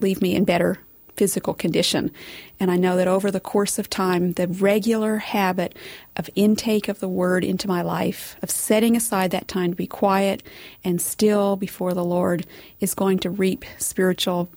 leave 0.00 0.20
me 0.22 0.34
in 0.34 0.44
better 0.44 0.78
physical 1.16 1.54
condition. 1.54 2.10
And 2.58 2.70
I 2.70 2.76
know 2.76 2.96
that 2.96 3.08
over 3.08 3.30
the 3.30 3.40
course 3.40 3.78
of 3.78 3.88
time, 3.88 4.32
the 4.32 4.48
regular 4.48 5.18
habit 5.18 5.76
of 6.16 6.30
intake 6.34 6.88
of 6.88 7.00
the 7.00 7.08
Word 7.08 7.44
into 7.44 7.68
my 7.68 7.82
life, 7.82 8.36
of 8.42 8.50
setting 8.50 8.96
aside 8.96 9.30
that 9.30 9.48
time 9.48 9.70
to 9.70 9.76
be 9.76 9.86
quiet 9.86 10.42
and 10.82 11.00
still 11.00 11.56
before 11.56 11.94
the 11.94 12.04
Lord, 12.04 12.46
is 12.80 12.94
going 12.94 13.18
to 13.20 13.30
reap 13.30 13.64
spiritual 13.78 14.48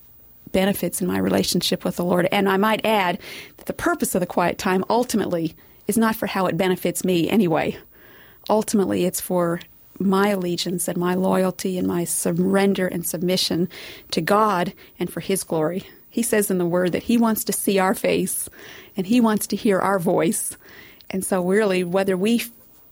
benefits 0.52 1.00
in 1.00 1.06
my 1.06 1.18
relationship 1.18 1.84
with 1.84 1.96
the 1.96 2.04
Lord. 2.04 2.28
And 2.32 2.48
I 2.48 2.56
might 2.56 2.84
add 2.84 3.18
that 3.56 3.66
the 3.66 3.72
purpose 3.72 4.14
of 4.14 4.20
the 4.20 4.26
quiet 4.26 4.58
time 4.58 4.84
ultimately 4.88 5.54
is 5.86 5.98
not 5.98 6.16
for 6.16 6.26
how 6.26 6.46
it 6.46 6.56
benefits 6.56 7.04
me 7.04 7.28
anyway. 7.28 7.76
ultimately 8.48 9.04
it's 9.04 9.20
for 9.20 9.60
my 9.98 10.28
allegiance 10.28 10.88
and 10.88 10.96
my 10.96 11.14
loyalty 11.14 11.76
and 11.78 11.86
my 11.86 12.04
surrender 12.04 12.86
and 12.86 13.06
submission 13.06 13.68
to 14.10 14.20
God 14.20 14.72
and 14.98 15.12
for 15.12 15.20
His 15.20 15.44
glory. 15.44 15.84
He 16.10 16.22
says 16.22 16.50
in 16.50 16.58
the 16.58 16.66
Word 16.66 16.92
that 16.92 17.02
He 17.04 17.18
wants 17.18 17.44
to 17.44 17.52
see 17.52 17.78
our 17.78 17.94
face 17.94 18.48
and 18.96 19.06
He 19.06 19.20
wants 19.20 19.46
to 19.48 19.56
hear 19.56 19.78
our 19.78 19.98
voice. 19.98 20.56
And 21.10 21.24
so, 21.24 21.42
really, 21.42 21.84
whether 21.84 22.16
we 22.16 22.42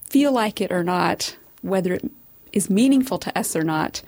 feel 0.05 0.33
like 0.33 0.61
it 0.61 0.73
or 0.73 0.83
not, 0.85 1.37
whether 1.63 1.95
it 1.95 2.11
is 2.53 2.71
meaningful 2.71 3.19
to 3.19 3.39
us 3.39 3.55
or 3.55 3.63
not, 3.63 4.03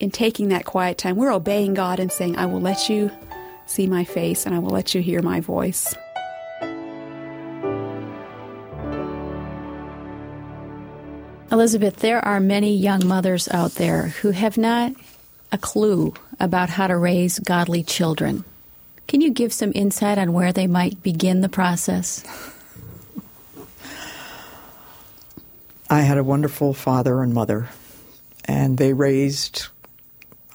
in 0.00 0.10
taking 0.10 0.48
that 0.48 0.64
quiet 0.64 0.98
time, 0.98 1.16
we're 1.16 1.32
obeying 1.32 1.74
God 1.74 1.98
and 1.98 2.10
saying, 2.10 2.36
I 2.36 2.46
will 2.46 2.60
let 2.60 2.88
you 2.88 3.10
see 3.66 3.86
my 3.86 4.04
face 4.04 4.46
and 4.46 4.54
I 4.54 4.58
will 4.58 4.70
let 4.70 4.94
you 4.94 5.02
hear 5.02 5.22
my 5.22 5.40
voice. 5.40 5.94
Elisabeth, 11.50 11.96
there 11.96 12.22
are 12.24 12.40
many 12.40 12.76
young 12.76 13.06
mothers 13.06 13.48
out 13.48 13.72
there 13.72 14.08
who 14.08 14.30
have 14.32 14.58
not 14.58 14.92
a 15.50 15.58
clue 15.58 16.12
about 16.38 16.68
how 16.68 16.86
to 16.86 16.96
raise 16.96 17.38
godly 17.38 17.82
children. 17.82 18.44
Can 19.06 19.22
you 19.22 19.30
give 19.30 19.52
some 19.54 19.72
insight 19.74 20.18
on 20.18 20.34
where 20.34 20.52
they 20.52 20.66
might 20.66 21.02
begin 21.02 21.40
the 21.40 21.48
process? 21.48 22.22
I 25.88 26.02
had 26.02 26.18
a 26.18 26.24
wonderful 26.24 26.74
father 26.74 27.22
and 27.22 27.32
mother, 27.32 27.70
and 28.44 28.76
they 28.76 28.92
raised, 28.92 29.68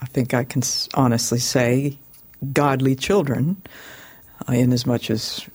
I 0.03 0.05
think 0.07 0.33
I 0.33 0.43
can 0.43 0.62
honestly 0.95 1.39
say, 1.39 1.98
godly 2.51 2.93
children, 2.93 3.62
uh, 4.50 4.51
in 4.51 4.74
as 4.74 4.86
much 4.86 5.10
as 5.10 5.48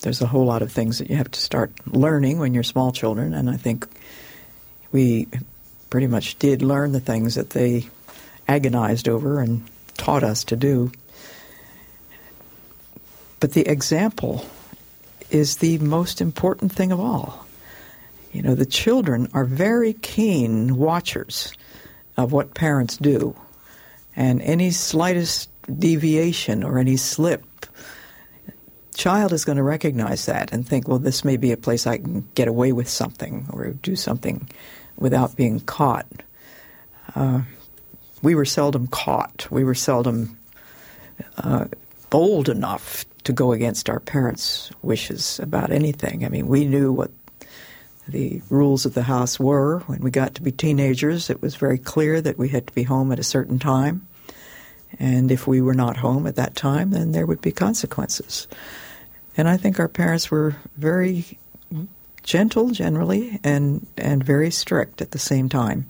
there's 0.00 0.22
a 0.22 0.26
whole 0.26 0.46
lot 0.46 0.62
of 0.62 0.72
things 0.72 0.98
that 0.98 1.10
you 1.10 1.16
have 1.16 1.30
to 1.30 1.40
start 1.40 1.70
learning 1.86 2.38
when 2.38 2.54
you're 2.54 2.62
small 2.62 2.92
children, 2.92 3.34
and 3.34 3.50
I 3.50 3.58
think 3.58 3.86
we 4.90 5.28
pretty 5.90 6.06
much 6.06 6.38
did 6.38 6.62
learn 6.62 6.92
the 6.92 7.00
things 7.00 7.34
that 7.34 7.50
they 7.50 7.90
agonized 8.48 9.06
over 9.06 9.40
and 9.40 9.68
taught 9.98 10.24
us 10.24 10.44
to 10.44 10.56
do. 10.56 10.90
But 13.38 13.52
the 13.52 13.68
example 13.68 14.46
is 15.28 15.58
the 15.58 15.76
most 15.76 16.22
important 16.22 16.72
thing 16.72 16.90
of 16.90 17.00
all. 17.00 17.46
You 18.32 18.40
know, 18.40 18.54
the 18.54 18.64
children 18.64 19.28
are 19.34 19.44
very 19.44 19.92
keen 19.92 20.78
watchers 20.78 21.52
of 22.16 22.32
what 22.32 22.54
parents 22.54 22.96
do. 22.96 23.36
And 24.20 24.42
any 24.42 24.70
slightest 24.70 25.48
deviation 25.78 26.62
or 26.62 26.76
any 26.76 26.98
slip, 26.98 27.42
child 28.94 29.32
is 29.32 29.46
going 29.46 29.56
to 29.56 29.62
recognize 29.62 30.26
that 30.26 30.52
and 30.52 30.68
think, 30.68 30.86
well, 30.86 30.98
this 30.98 31.24
may 31.24 31.38
be 31.38 31.52
a 31.52 31.56
place 31.56 31.86
I 31.86 31.96
can 31.96 32.28
get 32.34 32.46
away 32.46 32.72
with 32.72 32.86
something 32.86 33.48
or 33.50 33.70
do 33.70 33.96
something 33.96 34.46
without 34.98 35.36
being 35.36 35.60
caught. 35.60 36.06
Uh, 37.14 37.40
we 38.20 38.34
were 38.34 38.44
seldom 38.44 38.88
caught. 38.88 39.50
We 39.50 39.64
were 39.64 39.74
seldom 39.74 40.36
uh, 41.38 41.68
bold 42.10 42.50
enough 42.50 43.06
to 43.24 43.32
go 43.32 43.52
against 43.52 43.88
our 43.88 44.00
parents' 44.00 44.70
wishes 44.82 45.40
about 45.40 45.72
anything. 45.72 46.26
I 46.26 46.28
mean, 46.28 46.46
we 46.46 46.66
knew 46.66 46.92
what 46.92 47.10
the 48.06 48.42
rules 48.50 48.84
of 48.84 48.92
the 48.92 49.04
house 49.04 49.40
were. 49.40 49.78
When 49.86 50.00
we 50.00 50.10
got 50.10 50.34
to 50.34 50.42
be 50.42 50.52
teenagers, 50.52 51.30
it 51.30 51.40
was 51.40 51.56
very 51.56 51.78
clear 51.78 52.20
that 52.20 52.36
we 52.36 52.50
had 52.50 52.66
to 52.66 52.74
be 52.74 52.82
home 52.82 53.12
at 53.12 53.18
a 53.18 53.22
certain 53.24 53.58
time. 53.58 54.06
And 54.98 55.30
if 55.30 55.46
we 55.46 55.60
were 55.60 55.74
not 55.74 55.96
home 55.96 56.26
at 56.26 56.36
that 56.36 56.56
time, 56.56 56.90
then 56.90 57.12
there 57.12 57.26
would 57.26 57.40
be 57.40 57.52
consequences. 57.52 58.48
And 59.36 59.48
I 59.48 59.56
think 59.56 59.78
our 59.78 59.88
parents 59.88 60.30
were 60.30 60.56
very 60.76 61.38
gentle 62.22 62.70
generally 62.70 63.40
and, 63.44 63.86
and 63.96 64.22
very 64.22 64.50
strict 64.50 65.00
at 65.00 65.12
the 65.12 65.18
same 65.18 65.48
time. 65.48 65.86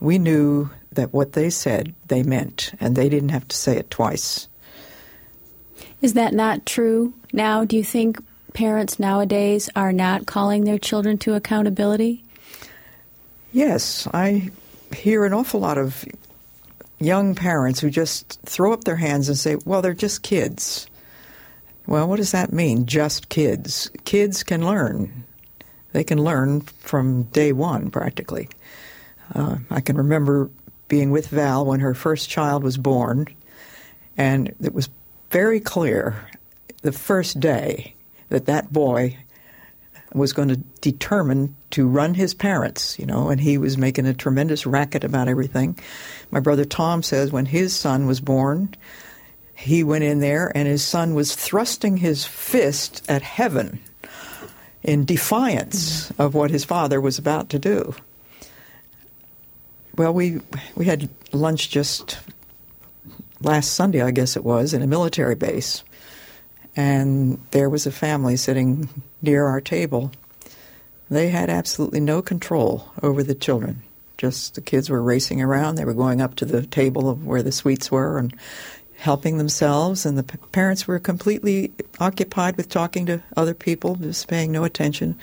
We 0.00 0.18
knew 0.18 0.70
that 0.92 1.12
what 1.12 1.32
they 1.32 1.50
said, 1.50 1.94
they 2.08 2.22
meant, 2.22 2.72
and 2.80 2.96
they 2.96 3.08
didn't 3.08 3.30
have 3.30 3.48
to 3.48 3.56
say 3.56 3.76
it 3.76 3.90
twice. 3.90 4.48
Is 6.02 6.14
that 6.14 6.34
not 6.34 6.66
true 6.66 7.14
now? 7.32 7.64
Do 7.64 7.76
you 7.76 7.84
think 7.84 8.18
parents 8.52 8.98
nowadays 8.98 9.70
are 9.74 9.92
not 9.92 10.26
calling 10.26 10.64
their 10.64 10.78
children 10.78 11.18
to 11.18 11.34
accountability? 11.34 12.22
Yes, 13.52 14.06
I 14.12 14.50
hear 14.94 15.24
an 15.24 15.32
awful 15.32 15.60
lot 15.60 15.78
of 15.78 16.04
young 16.98 17.34
parents 17.34 17.80
who 17.80 17.90
just 17.90 18.40
throw 18.42 18.72
up 18.72 18.84
their 18.84 18.96
hands 18.96 19.28
and 19.28 19.36
say, 19.38 19.56
well, 19.64 19.82
they're 19.82 19.94
just 19.94 20.22
kids. 20.22 20.86
Well, 21.86 22.08
what 22.08 22.16
does 22.16 22.32
that 22.32 22.52
mean, 22.52 22.86
just 22.86 23.28
kids? 23.28 23.90
Kids 24.04 24.42
can 24.42 24.64
learn. 24.64 25.24
They 25.92 26.04
can 26.04 26.22
learn 26.22 26.62
from 26.62 27.24
day 27.24 27.52
one, 27.52 27.90
practically. 27.90 28.48
Uh, 29.34 29.58
I 29.70 29.80
can 29.80 29.96
remember 29.96 30.50
being 30.88 31.10
with 31.10 31.28
Val 31.28 31.64
when 31.64 31.80
her 31.80 31.94
first 31.94 32.28
child 32.28 32.62
was 32.62 32.76
born, 32.76 33.26
and 34.16 34.54
it 34.60 34.74
was 34.74 34.88
very 35.30 35.60
clear 35.60 36.16
the 36.82 36.92
first 36.92 37.40
day 37.40 37.94
that 38.28 38.46
that 38.46 38.72
boy 38.72 39.16
was 40.14 40.32
going 40.32 40.48
to 40.48 40.56
determine 40.80 41.54
to 41.70 41.88
run 41.88 42.14
his 42.14 42.34
parents, 42.34 42.98
you 42.98 43.04
know, 43.04 43.28
and 43.28 43.40
he 43.40 43.58
was 43.58 43.76
making 43.76 44.06
a 44.06 44.14
tremendous 44.14 44.64
racket 44.64 45.02
about 45.04 45.28
everything. 45.28 45.78
My 46.30 46.40
brother 46.40 46.64
Tom 46.64 47.02
says 47.02 47.32
when 47.32 47.46
his 47.46 47.74
son 47.74 48.06
was 48.06 48.20
born, 48.20 48.74
he 49.54 49.82
went 49.82 50.04
in 50.04 50.20
there 50.20 50.50
and 50.56 50.68
his 50.68 50.84
son 50.84 51.14
was 51.14 51.34
thrusting 51.34 51.96
his 51.96 52.24
fist 52.24 53.02
at 53.08 53.22
heaven 53.22 53.80
in 54.82 55.04
defiance 55.04 56.12
of 56.12 56.34
what 56.34 56.50
his 56.50 56.64
father 56.64 57.00
was 57.00 57.18
about 57.18 57.48
to 57.50 57.58
do. 57.58 57.94
Well, 59.96 60.12
we 60.12 60.40
we 60.74 60.84
had 60.86 61.08
lunch 61.32 61.70
just 61.70 62.18
last 63.40 63.74
Sunday, 63.74 64.02
I 64.02 64.10
guess 64.10 64.36
it 64.36 64.44
was, 64.44 64.74
in 64.74 64.82
a 64.82 64.86
military 64.86 65.34
base, 65.34 65.84
and 66.76 67.40
there 67.50 67.70
was 67.70 67.86
a 67.86 67.92
family 67.92 68.36
sitting 68.36 68.88
near 69.22 69.46
our 69.46 69.60
table. 69.60 70.12
They 71.10 71.28
had 71.28 71.50
absolutely 71.50 72.00
no 72.00 72.22
control 72.22 72.92
over 73.02 73.22
the 73.22 73.34
children. 73.34 73.82
Just 74.16 74.54
the 74.54 74.60
kids 74.60 74.88
were 74.88 75.02
racing 75.02 75.42
around. 75.42 75.74
They 75.74 75.84
were 75.84 75.94
going 75.94 76.20
up 76.20 76.36
to 76.36 76.44
the 76.44 76.66
table 76.66 77.08
of 77.10 77.26
where 77.26 77.42
the 77.42 77.52
sweets 77.52 77.90
were 77.90 78.18
and 78.18 78.34
helping 78.96 79.38
themselves, 79.38 80.06
and 80.06 80.16
the 80.16 80.22
parents 80.22 80.86
were 80.86 80.98
completely 80.98 81.72
occupied 82.00 82.56
with 82.56 82.68
talking 82.68 83.06
to 83.06 83.22
other 83.36 83.52
people, 83.52 83.96
just 83.96 84.28
paying 84.28 84.52
no 84.52 84.64
attention. 84.64 85.18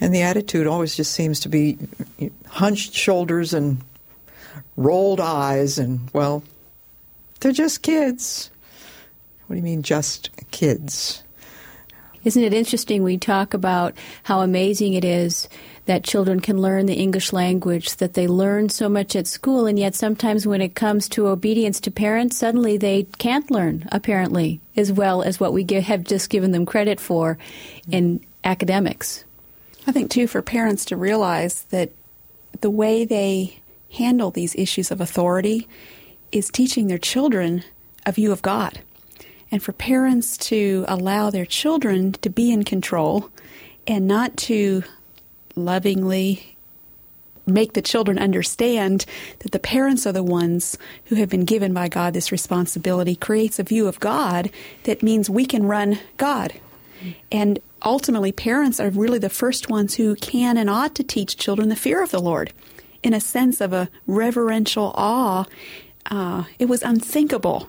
And 0.00 0.14
the 0.14 0.22
attitude 0.22 0.66
always 0.66 0.96
just 0.96 1.12
seems 1.12 1.40
to 1.40 1.48
be 1.48 1.76
hunched 2.46 2.94
shoulders 2.94 3.52
and 3.52 3.82
rolled 4.76 5.20
eyes, 5.20 5.78
and, 5.78 6.08
well, 6.14 6.42
they're 7.40 7.52
just 7.52 7.82
kids. 7.82 8.49
What 9.50 9.54
do 9.54 9.58
you 9.58 9.64
mean, 9.64 9.82
just 9.82 10.30
kids? 10.52 11.24
Isn't 12.22 12.44
it 12.44 12.54
interesting? 12.54 13.02
We 13.02 13.18
talk 13.18 13.52
about 13.52 13.96
how 14.22 14.42
amazing 14.42 14.94
it 14.94 15.04
is 15.04 15.48
that 15.86 16.04
children 16.04 16.38
can 16.38 16.62
learn 16.62 16.86
the 16.86 16.94
English 16.94 17.32
language, 17.32 17.96
that 17.96 18.14
they 18.14 18.28
learn 18.28 18.68
so 18.68 18.88
much 18.88 19.16
at 19.16 19.26
school, 19.26 19.66
and 19.66 19.76
yet 19.76 19.96
sometimes 19.96 20.46
when 20.46 20.60
it 20.60 20.76
comes 20.76 21.08
to 21.08 21.26
obedience 21.26 21.80
to 21.80 21.90
parents, 21.90 22.36
suddenly 22.36 22.76
they 22.76 23.08
can't 23.18 23.50
learn, 23.50 23.88
apparently, 23.90 24.60
as 24.76 24.92
well 24.92 25.20
as 25.20 25.40
what 25.40 25.52
we 25.52 25.64
give, 25.64 25.82
have 25.82 26.04
just 26.04 26.30
given 26.30 26.52
them 26.52 26.64
credit 26.64 27.00
for 27.00 27.36
in 27.90 28.24
academics. 28.44 29.24
I 29.84 29.90
think, 29.90 30.12
too, 30.12 30.28
for 30.28 30.42
parents 30.42 30.84
to 30.84 30.96
realize 30.96 31.62
that 31.70 31.90
the 32.60 32.70
way 32.70 33.04
they 33.04 33.58
handle 33.94 34.30
these 34.30 34.54
issues 34.54 34.92
of 34.92 35.00
authority 35.00 35.66
is 36.30 36.50
teaching 36.50 36.86
their 36.86 36.98
children 36.98 37.64
a 38.06 38.12
view 38.12 38.30
of 38.30 38.42
God. 38.42 38.78
And 39.52 39.62
for 39.62 39.72
parents 39.72 40.36
to 40.38 40.84
allow 40.86 41.30
their 41.30 41.46
children 41.46 42.12
to 42.12 42.30
be 42.30 42.52
in 42.52 42.62
control 42.62 43.30
and 43.86 44.06
not 44.06 44.36
to 44.36 44.84
lovingly 45.56 46.56
make 47.46 47.72
the 47.72 47.82
children 47.82 48.18
understand 48.18 49.04
that 49.40 49.52
the 49.52 49.58
parents 49.58 50.06
are 50.06 50.12
the 50.12 50.22
ones 50.22 50.78
who 51.06 51.16
have 51.16 51.28
been 51.28 51.44
given 51.44 51.72
by 51.72 51.88
God 51.88 52.14
this 52.14 52.30
responsibility 52.32 53.16
creates 53.16 53.58
a 53.58 53.64
view 53.64 53.88
of 53.88 54.00
God 54.00 54.50
that 54.84 55.02
means 55.02 55.28
we 55.28 55.44
can 55.46 55.64
run 55.64 55.98
God. 56.16 56.52
And 57.32 57.58
ultimately, 57.82 58.30
parents 58.30 58.78
are 58.78 58.90
really 58.90 59.18
the 59.18 59.30
first 59.30 59.70
ones 59.70 59.94
who 59.94 60.14
can 60.16 60.56
and 60.56 60.68
ought 60.68 60.94
to 60.96 61.04
teach 61.04 61.36
children 61.36 61.68
the 61.68 61.76
fear 61.76 62.02
of 62.02 62.10
the 62.10 62.20
Lord 62.20 62.52
in 63.02 63.14
a 63.14 63.20
sense 63.20 63.60
of 63.60 63.72
a 63.72 63.88
reverential 64.06 64.92
awe. 64.94 65.46
Uh, 66.10 66.44
it 66.58 66.66
was 66.66 66.82
unthinkable 66.82 67.68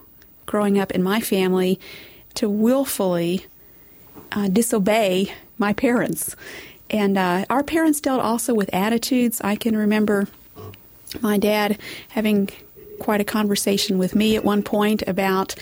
growing 0.51 0.77
up 0.77 0.91
in 0.91 1.01
my 1.01 1.21
family 1.21 1.79
to 2.33 2.49
willfully 2.49 3.45
uh, 4.33 4.49
disobey 4.49 5.33
my 5.57 5.71
parents. 5.71 6.35
And 6.89 7.17
uh, 7.17 7.45
our 7.49 7.63
parents 7.63 8.01
dealt 8.01 8.21
also 8.21 8.53
with 8.53 8.69
attitudes. 8.73 9.39
I 9.41 9.55
can 9.55 9.77
remember 9.77 10.27
my 11.21 11.37
dad 11.37 11.79
having 12.09 12.49
quite 12.99 13.21
a 13.21 13.23
conversation 13.23 13.97
with 13.97 14.13
me 14.13 14.35
at 14.35 14.43
one 14.43 14.61
point 14.61 15.03
about 15.07 15.55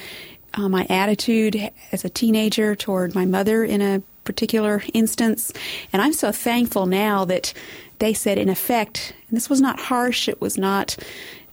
uh, 0.55 0.67
my 0.67 0.87
attitude 0.89 1.69
as 1.91 2.03
a 2.03 2.09
teenager 2.09 2.75
toward 2.75 3.13
my 3.13 3.25
mother 3.25 3.63
in 3.63 3.81
a 3.83 4.01
particular 4.23 4.81
instance. 4.95 5.53
And 5.93 6.01
I'm 6.01 6.13
so 6.13 6.31
thankful 6.31 6.87
now 6.87 7.25
that 7.25 7.53
they 7.99 8.15
said, 8.15 8.39
in 8.39 8.49
effect, 8.49 9.13
and 9.27 9.37
this 9.37 9.51
was 9.51 9.61
not 9.61 9.79
harsh, 9.79 10.27
it 10.27 10.41
was 10.41 10.57
not 10.57 10.97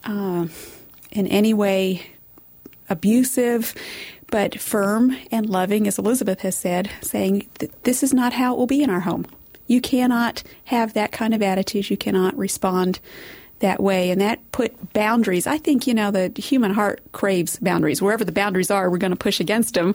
uh, 0.05 0.47
in 1.11 1.27
any 1.27 1.53
way 1.53 2.16
abusive, 2.89 3.75
but 4.29 4.61
firm 4.61 5.17
and 5.31 5.49
loving, 5.49 5.87
as 5.87 5.99
Elisabeth 5.99 6.41
has 6.41 6.57
said, 6.57 6.91
saying 7.03 7.49
this 7.85 8.03
is 8.03 8.13
not 8.13 8.33
how 8.33 8.55
it 8.55 8.59
will 8.59 8.67
be 8.67 8.83
in 8.83 8.91
our 8.91 9.01
home. 9.01 9.27
You 9.67 9.81
cannot 9.81 10.43
have 10.65 10.95
that 10.95 11.13
kind 11.13 11.35
of 11.35 11.43
attitude. 11.43 11.91
You 11.91 11.97
cannot 11.97 12.37
respond 12.37 13.01
that 13.61 13.83
way. 13.83 14.11
And 14.11 14.21
that 14.21 14.53
put 14.53 14.93
boundaries. 14.93 15.47
I 15.47 15.59
think, 15.59 15.87
you 15.87 15.95
know, 15.95 16.11
the 16.11 16.31
human 16.37 16.73
heart 16.73 17.01
craves 17.13 17.59
boundaries. 17.59 18.03
Wherever 18.03 18.25
the 18.25 18.33
boundaries 18.33 18.71
are, 18.71 18.91
we're 18.91 18.99
going 18.99 19.13
to 19.13 19.17
push 19.17 19.41
against 19.41 19.75
them. 19.75 19.95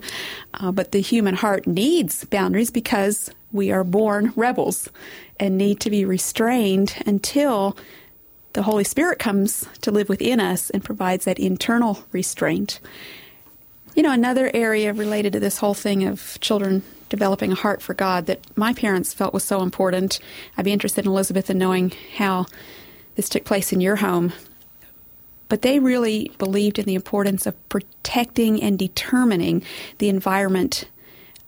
Uh, 0.55 0.71
but 0.71 0.91
the 0.91 1.01
human 1.01 1.35
heart 1.35 1.67
needs 1.67 2.25
boundaries 2.25 2.71
because 2.71 3.29
we 3.51 3.71
are 3.71 3.83
born 3.83 4.33
rebels 4.35 4.89
and 5.39 5.57
need 5.57 5.79
to 5.81 5.89
be 5.89 6.05
restrained 6.05 6.95
until 7.05 7.77
the 8.53 8.63
Holy 8.63 8.83
Spirit 8.83 9.19
comes 9.19 9.67
to 9.81 9.91
live 9.91 10.09
within 10.09 10.39
us 10.39 10.69
and 10.69 10.83
provides 10.83 11.25
that 11.25 11.39
internal 11.39 12.05
restraint. 12.11 12.79
You 13.95 14.03
know, 14.03 14.11
another 14.11 14.51
area 14.53 14.93
related 14.93 15.33
to 15.33 15.39
this 15.39 15.57
whole 15.57 15.73
thing 15.73 16.05
of 16.05 16.37
children 16.41 16.83
developing 17.09 17.51
a 17.51 17.55
heart 17.55 17.81
for 17.81 17.93
God 17.93 18.25
that 18.27 18.39
my 18.57 18.73
parents 18.73 19.13
felt 19.13 19.33
was 19.33 19.43
so 19.43 19.61
important. 19.61 20.19
I'd 20.57 20.65
be 20.65 20.71
interested 20.71 21.05
in 21.05 21.11
Elisabeth 21.11 21.49
in 21.49 21.57
knowing 21.57 21.91
how 22.15 22.45
this 23.15 23.27
took 23.27 23.43
place 23.43 23.73
in 23.73 23.81
your 23.81 23.97
home. 23.97 24.31
But 25.49 25.61
they 25.61 25.79
really 25.79 26.31
believed 26.37 26.79
in 26.79 26.85
the 26.85 26.95
importance 26.95 27.45
of 27.45 27.69
protecting 27.69 28.63
and 28.63 28.79
determining 28.79 29.63
the 29.97 30.07
environment 30.07 30.85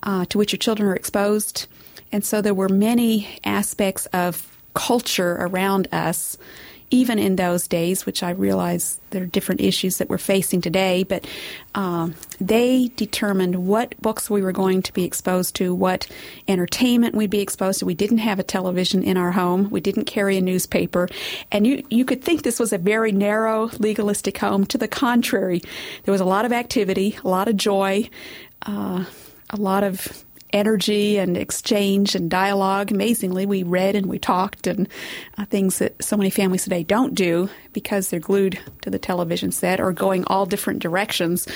uh, 0.03 0.25
to 0.25 0.37
which 0.37 0.51
your 0.51 0.57
children 0.57 0.89
are 0.89 0.95
exposed. 0.95 1.67
And 2.11 2.25
so 2.25 2.41
there 2.41 2.53
were 2.53 2.67
many 2.67 3.39
aspects 3.45 4.05
of 4.07 4.53
culture 4.73 5.37
around 5.39 5.87
us 5.93 6.37
even 6.93 7.17
in 7.17 7.37
those 7.37 7.67
days, 7.67 8.05
which 8.05 8.21
I 8.21 8.29
realize 8.29 8.99
there 9.09 9.23
are 9.23 9.25
different 9.25 9.61
issues 9.61 9.97
that 9.97 10.09
we're 10.09 10.19
facing 10.19 10.61
today, 10.61 11.03
but 11.03 11.25
um, 11.73 12.13
they 12.39 12.91
determined 12.95 13.65
what 13.67 13.99
books 13.99 14.29
we 14.29 14.43
were 14.43 14.51
going 14.51 14.83
to 14.83 14.93
be 14.93 15.03
exposed 15.03 15.55
to, 15.55 15.73
what 15.73 16.07
entertainment 16.47 17.15
we'd 17.15 17.31
be 17.31 17.41
exposed 17.41 17.79
to. 17.79 17.87
We 17.87 17.95
didn't 17.95 18.19
have 18.19 18.37
a 18.37 18.43
television 18.43 19.01
in 19.01 19.17
our 19.17 19.31
home. 19.31 19.71
We 19.71 19.81
didn't 19.81 20.05
carry 20.05 20.37
a 20.37 20.41
newspaper. 20.41 21.09
And 21.51 21.65
you, 21.65 21.83
you 21.89 22.05
could 22.05 22.23
think 22.23 22.43
this 22.43 22.59
was 22.59 22.71
a 22.71 22.77
very 22.77 23.11
narrow, 23.11 23.71
legalistic 23.79 24.37
home. 24.37 24.65
To 24.67 24.77
the 24.77 24.87
contrary, 24.87 25.61
there 26.03 26.11
was 26.11 26.21
a 26.21 26.25
lot 26.25 26.45
of 26.45 26.53
activity, 26.53 27.17
a 27.23 27.27
lot 27.27 27.47
of 27.47 27.57
joy, 27.57 28.07
uh, 28.67 29.05
a 29.49 29.57
lot 29.57 29.83
of 29.83 30.22
energy 30.53 31.17
and 31.17 31.35
exchange 31.35 32.15
and 32.15 32.29
dialogue. 32.29 32.91
Amazingly, 32.91 33.45
we 33.45 33.63
read 33.63 33.95
and 33.95 34.05
we 34.05 34.19
talked 34.19 34.67
and 34.67 34.87
uh, 35.37 35.45
things 35.45 35.79
that 35.79 36.01
so 36.01 36.15
many 36.15 36.29
families 36.29 36.63
today 36.63 36.83
don't 36.83 37.15
do 37.15 37.49
because 37.73 38.09
they're 38.09 38.19
glued 38.19 38.59
to 38.81 38.89
the 38.89 38.99
television 38.99 39.51
set 39.51 39.81
or 39.81 39.91
going 39.91 40.23
all 40.27 40.45
different 40.45 40.79
directions 40.79 41.47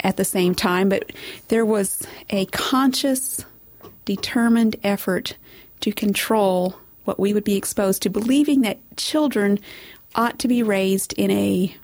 at 0.00 0.16
the 0.16 0.24
same 0.24 0.54
time. 0.54 0.88
But 0.88 1.12
there 1.48 1.66
was 1.66 2.06
a 2.30 2.46
conscious, 2.46 3.44
determined 4.04 4.76
effort 4.84 5.36
to 5.80 5.92
control 5.92 6.78
what 7.04 7.20
we 7.20 7.34
would 7.34 7.44
be 7.44 7.56
exposed 7.56 8.02
to, 8.02 8.10
believing 8.10 8.62
that 8.62 8.78
children 8.96 9.58
ought 10.14 10.38
to 10.38 10.48
be 10.48 10.62
raised 10.62 11.12
in 11.14 11.30
a 11.30 11.76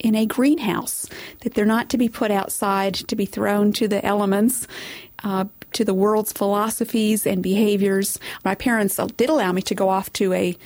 in 0.00 0.14
a 0.14 0.26
greenhouse, 0.26 1.06
that 1.40 1.54
they're 1.54 1.64
not 1.64 1.88
to 1.88 1.96
be 1.96 2.10
put 2.10 2.30
outside 2.30 2.94
to 2.94 3.16
be 3.16 3.24
thrown 3.24 3.72
to 3.72 3.88
the 3.88 4.04
elements, 4.04 4.66
uh, 5.22 5.46
to 5.74 5.84
the 5.84 5.94
world's 5.94 6.32
philosophies 6.32 7.26
and 7.26 7.42
behaviors. 7.42 8.18
My 8.44 8.54
parents 8.54 8.96
did 9.16 9.28
allow 9.28 9.52
me 9.52 9.62
to 9.62 9.74
go 9.74 9.88
off 9.88 10.12
to 10.14 10.32
a 10.32 10.56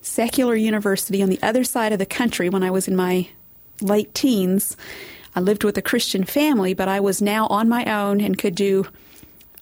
secular 0.00 0.54
university 0.54 1.22
on 1.22 1.28
the 1.28 1.38
other 1.42 1.64
side 1.64 1.92
of 1.92 1.98
the 1.98 2.06
country 2.06 2.48
when 2.48 2.62
I 2.62 2.70
was 2.70 2.88
in 2.88 2.96
my 2.96 3.28
late 3.80 4.12
teens. 4.14 4.76
I 5.36 5.40
lived 5.40 5.64
with 5.64 5.78
a 5.78 5.82
Christian 5.82 6.24
family, 6.24 6.74
but 6.74 6.88
I 6.88 7.00
was 7.00 7.22
now 7.22 7.46
on 7.48 7.68
my 7.68 7.84
own 7.84 8.20
and 8.20 8.38
could 8.38 8.54
do 8.54 8.86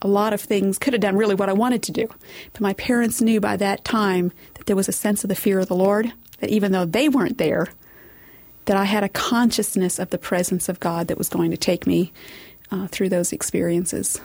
a 0.00 0.08
lot 0.08 0.32
of 0.32 0.40
things, 0.40 0.78
could 0.78 0.92
have 0.92 1.02
done 1.02 1.16
really 1.16 1.34
what 1.34 1.48
I 1.48 1.52
wanted 1.52 1.82
to 1.84 1.92
do. 1.92 2.08
But 2.52 2.60
my 2.60 2.74
parents 2.74 3.20
knew 3.20 3.40
by 3.40 3.56
that 3.56 3.84
time 3.84 4.32
that 4.54 4.66
there 4.66 4.76
was 4.76 4.88
a 4.88 4.92
sense 4.92 5.24
of 5.24 5.28
the 5.28 5.34
fear 5.34 5.60
of 5.60 5.68
the 5.68 5.76
Lord, 5.76 6.12
that 6.40 6.50
even 6.50 6.72
though 6.72 6.84
they 6.84 7.08
weren't 7.08 7.38
there, 7.38 7.68
that 8.64 8.76
I 8.76 8.84
had 8.84 9.04
a 9.04 9.08
consciousness 9.08 9.98
of 9.98 10.10
the 10.10 10.18
presence 10.18 10.68
of 10.68 10.80
God 10.80 11.08
that 11.08 11.18
was 11.18 11.28
going 11.28 11.50
to 11.52 11.56
take 11.56 11.86
me 11.86 12.12
uh, 12.70 12.88
through 12.88 13.08
those 13.08 13.32
experiences 13.32 14.20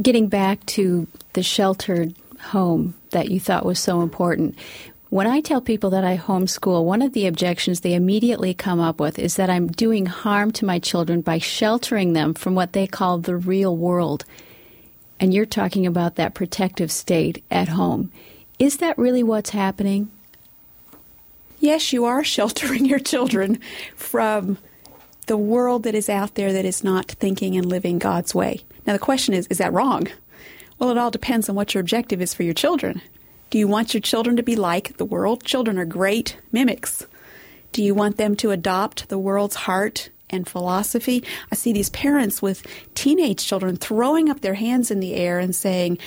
getting 0.00 0.28
back 0.28 0.64
to 0.66 1.06
the 1.32 1.42
sheltered 1.42 2.14
home 2.40 2.94
that 3.10 3.30
you 3.30 3.40
thought 3.40 3.64
was 3.64 3.78
so 3.78 4.02
important. 4.02 4.56
When 5.10 5.26
I 5.26 5.40
tell 5.40 5.60
people 5.60 5.90
that 5.90 6.04
I 6.04 6.16
homeschool, 6.16 6.84
one 6.84 7.02
of 7.02 7.12
the 7.12 7.26
objections 7.26 7.80
they 7.80 7.94
immediately 7.94 8.54
come 8.54 8.78
up 8.78 9.00
with 9.00 9.18
is 9.18 9.36
that 9.36 9.50
I'm 9.50 9.66
doing 9.66 10.06
harm 10.06 10.52
to 10.52 10.64
my 10.64 10.78
children 10.78 11.20
by 11.20 11.38
sheltering 11.38 12.12
them 12.12 12.32
from 12.32 12.54
what 12.54 12.72
they 12.72 12.86
call 12.86 13.18
the 13.18 13.36
real 13.36 13.76
world. 13.76 14.24
And 15.18 15.34
you're 15.34 15.46
talking 15.46 15.86
about 15.86 16.14
that 16.14 16.34
protective 16.34 16.92
state 16.92 17.42
at 17.50 17.68
home. 17.68 18.12
Is 18.60 18.76
that 18.76 18.96
really 18.98 19.24
what's 19.24 19.50
happening? 19.50 20.10
Yes, 21.58 21.92
you 21.92 22.04
are 22.04 22.22
sheltering 22.22 22.84
your 22.86 23.00
children 23.00 23.58
from 23.96 24.58
the 25.26 25.36
world 25.36 25.82
that 25.82 25.94
is 25.94 26.08
out 26.08 26.36
there 26.36 26.52
that 26.52 26.64
is 26.64 26.84
not 26.84 27.10
thinking 27.10 27.56
and 27.56 27.66
living 27.66 27.98
God's 27.98 28.34
way. 28.34 28.60
Now, 28.90 28.94
the 28.94 28.98
question 28.98 29.34
is, 29.34 29.46
is 29.46 29.58
that 29.58 29.72
wrong? 29.72 30.08
Well, 30.80 30.90
it 30.90 30.98
all 30.98 31.12
depends 31.12 31.48
on 31.48 31.54
what 31.54 31.74
your 31.74 31.80
objective 31.80 32.20
is 32.20 32.34
for 32.34 32.42
your 32.42 32.54
children. 32.54 33.00
Do 33.50 33.56
you 33.56 33.68
want 33.68 33.94
your 33.94 34.00
children 34.00 34.34
to 34.34 34.42
be 34.42 34.56
like 34.56 34.96
the 34.96 35.04
world? 35.04 35.44
Children 35.44 35.78
are 35.78 35.84
great 35.84 36.36
mimics. 36.50 37.06
Do 37.70 37.84
you 37.84 37.94
want 37.94 38.16
them 38.16 38.34
to 38.34 38.50
adopt 38.50 39.08
the 39.08 39.16
world's 39.16 39.54
heart 39.54 40.10
and 40.28 40.48
philosophy? 40.48 41.22
I 41.52 41.54
see 41.54 41.72
these 41.72 41.90
parents 41.90 42.42
with 42.42 42.66
teenage 42.96 43.46
children 43.46 43.76
throwing 43.76 44.28
up 44.28 44.40
their 44.40 44.54
hands 44.54 44.90
in 44.90 44.98
the 44.98 45.14
air 45.14 45.38
and 45.38 45.54
saying, 45.54 45.98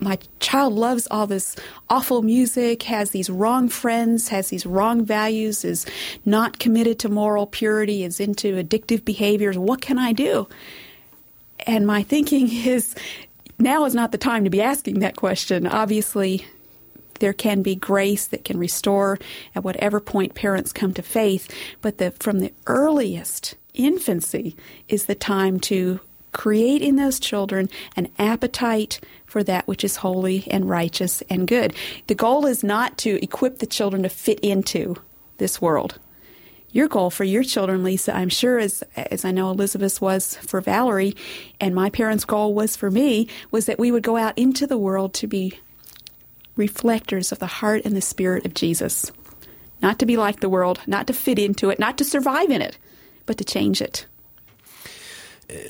my 0.00 0.18
child 0.40 0.72
loves 0.72 1.06
all 1.12 1.28
this 1.28 1.54
awful 1.88 2.22
music, 2.22 2.82
has 2.82 3.12
these 3.12 3.30
wrong 3.30 3.68
friends, 3.68 4.30
has 4.30 4.48
these 4.48 4.66
wrong 4.66 5.04
values, 5.04 5.64
is 5.64 5.86
not 6.24 6.58
committed 6.58 6.98
to 6.98 7.08
moral 7.08 7.46
purity, 7.46 8.02
is 8.02 8.18
into 8.18 8.60
addictive 8.60 9.04
behaviors. 9.04 9.56
What 9.56 9.80
can 9.80 9.96
I 9.96 10.12
do? 10.12 10.48
And 11.66 11.86
my 11.86 12.02
thinking 12.02 12.50
is 12.52 12.94
now 13.58 13.84
is 13.84 13.94
not 13.94 14.12
the 14.12 14.18
time 14.18 14.44
to 14.44 14.50
be 14.50 14.62
asking 14.62 15.00
that 15.00 15.16
question. 15.16 15.66
Obviously, 15.66 16.46
there 17.20 17.32
can 17.32 17.62
be 17.62 17.76
grace 17.76 18.26
that 18.26 18.44
can 18.44 18.58
restore 18.58 19.18
at 19.54 19.62
whatever 19.62 20.00
point 20.00 20.34
parents 20.34 20.72
come 20.72 20.92
to 20.94 21.02
faith, 21.02 21.48
but 21.80 21.98
the, 21.98 22.10
from 22.12 22.40
the 22.40 22.52
earliest 22.66 23.54
infancy 23.74 24.56
is 24.88 25.06
the 25.06 25.14
time 25.14 25.60
to 25.60 26.00
create 26.32 26.82
in 26.82 26.96
those 26.96 27.20
children 27.20 27.68
an 27.94 28.08
appetite 28.18 28.98
for 29.26 29.42
that 29.44 29.68
which 29.68 29.84
is 29.84 29.96
holy 29.96 30.44
and 30.50 30.68
righteous 30.68 31.22
and 31.30 31.46
good. 31.46 31.74
The 32.06 32.14
goal 32.14 32.46
is 32.46 32.64
not 32.64 32.98
to 32.98 33.22
equip 33.22 33.58
the 33.58 33.66
children 33.66 34.02
to 34.02 34.08
fit 34.08 34.40
into 34.40 34.96
this 35.38 35.60
world 35.60 35.98
your 36.72 36.88
goal 36.88 37.10
for 37.10 37.24
your 37.24 37.42
children, 37.42 37.84
Lisa, 37.84 38.16
I'm 38.16 38.30
sure, 38.30 38.58
as 38.58 38.82
as 38.96 39.24
I 39.24 39.30
know 39.30 39.50
Elisabeth 39.50 40.00
was 40.00 40.36
for 40.38 40.60
Valerie, 40.60 41.14
and 41.60 41.74
my 41.74 41.90
parents' 41.90 42.24
goal 42.24 42.54
was 42.54 42.76
for 42.76 42.90
me, 42.90 43.28
was 43.50 43.66
that 43.66 43.78
we 43.78 43.92
would 43.92 44.02
go 44.02 44.16
out 44.16 44.36
into 44.36 44.66
the 44.66 44.78
world 44.78 45.14
to 45.14 45.26
be 45.26 45.58
reflectors 46.56 47.30
of 47.32 47.38
the 47.38 47.46
heart 47.46 47.82
and 47.84 47.94
the 47.94 48.00
spirit 48.00 48.44
of 48.46 48.54
Jesus. 48.54 49.12
Not 49.80 49.98
to 49.98 50.06
be 50.06 50.16
like 50.16 50.40
the 50.40 50.48
world, 50.48 50.80
not 50.86 51.06
to 51.08 51.12
fit 51.12 51.38
into 51.38 51.70
it, 51.70 51.78
not 51.78 51.98
to 51.98 52.04
survive 52.04 52.50
in 52.50 52.62
it, 52.62 52.78
but 53.26 53.38
to 53.38 53.44
change 53.44 53.82
it. 53.82 54.06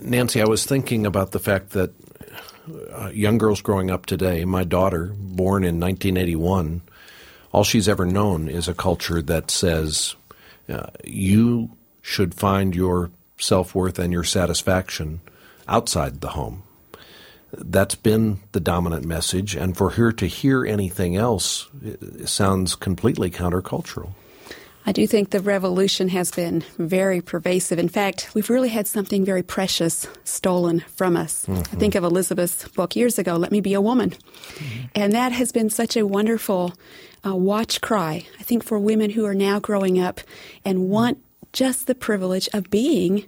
Nancy, 0.03 0.41
I 0.41 0.47
was 0.47 0.65
thinking 0.65 1.07
about 1.07 1.33
the 1.33 1.39
fact 1.39 1.71
that 1.71 1.93
uh, 2.93 3.11
young 3.13 3.39
girls 3.39 3.61
growing 3.61 3.91
up 3.91 4.07
today, 4.07 4.45
my 4.45 4.65
daughter, 4.65 5.13
born 5.17 5.65
in 5.65 5.81
1981, 5.81 6.83
all 7.53 7.65
she's 7.65 7.89
ever 7.89 8.07
known 8.07 8.49
is 8.49 8.69
a 8.69 8.75
culture 8.75 9.21
that 9.23 9.51
says 9.51 10.15
uh, 10.73 10.87
you 11.05 11.77
should 12.01 12.35
find 12.35 12.75
your 12.75 13.11
self 13.39 13.75
worth 13.75 13.99
and 13.99 14.13
your 14.13 14.25
satisfaction 14.25 15.21
outside 15.69 16.21
the 16.21 16.31
home. 16.31 16.63
That's 17.53 17.95
been 17.95 18.41
the 18.53 18.61
dominant 18.61 19.05
message, 19.05 19.55
and 19.55 19.77
for 19.77 19.91
her 19.91 20.11
to 20.13 20.27
hear 20.27 20.65
anything 20.65 21.17
else 21.17 21.69
sounds 22.25 22.75
completely 22.75 23.31
countercultural. 23.31 24.15
I 24.85 24.93
do 24.93 25.07
think 25.07 25.31
the 25.31 25.41
revolution 25.41 26.09
has 26.09 26.31
been 26.31 26.65
very 26.77 27.21
pervasive. 27.21 27.79
In 27.79 27.89
fact, 27.89 28.31
we've 28.35 28.51
really 28.51 28.69
had 28.69 28.87
something 28.87 29.25
very 29.25 29.43
precious 29.43 30.09
stolen 30.25 30.81
from 30.81 31.17
us. 31.17 31.47
Mm-hmm. 31.47 31.77
I 31.77 31.79
think 31.79 31.95
of 31.95 32.05
Elisabeth's 32.05 32.69
book 32.69 32.97
years 32.97 33.19
ago, 33.19 33.37
Let 33.37 33.53
Me 33.53 33.61
Be 33.61 33.75
a 33.75 33.81
Woman. 33.81 34.11
Mm-hmm. 34.11 34.87
And 34.95 35.13
that 35.13 35.33
has 35.33 35.53
been 35.53 35.71
such 35.71 35.97
a 35.97 36.07
wonderful 36.07 36.73
uh, 37.25 37.37
watch 37.37 37.81
cry, 37.81 38.27
I 38.41 38.43
think, 38.43 38.65
for 38.65 38.79
women 38.79 39.11
who 39.11 39.25
are 39.25 39.35
now 39.35 39.61
growing 39.61 40.01
up 40.01 40.21
and 40.65 40.89
want 40.89 41.19
just 41.53 41.87
the 41.87 41.95
privilege 41.95 42.49
of 42.53 42.71
being 42.71 43.27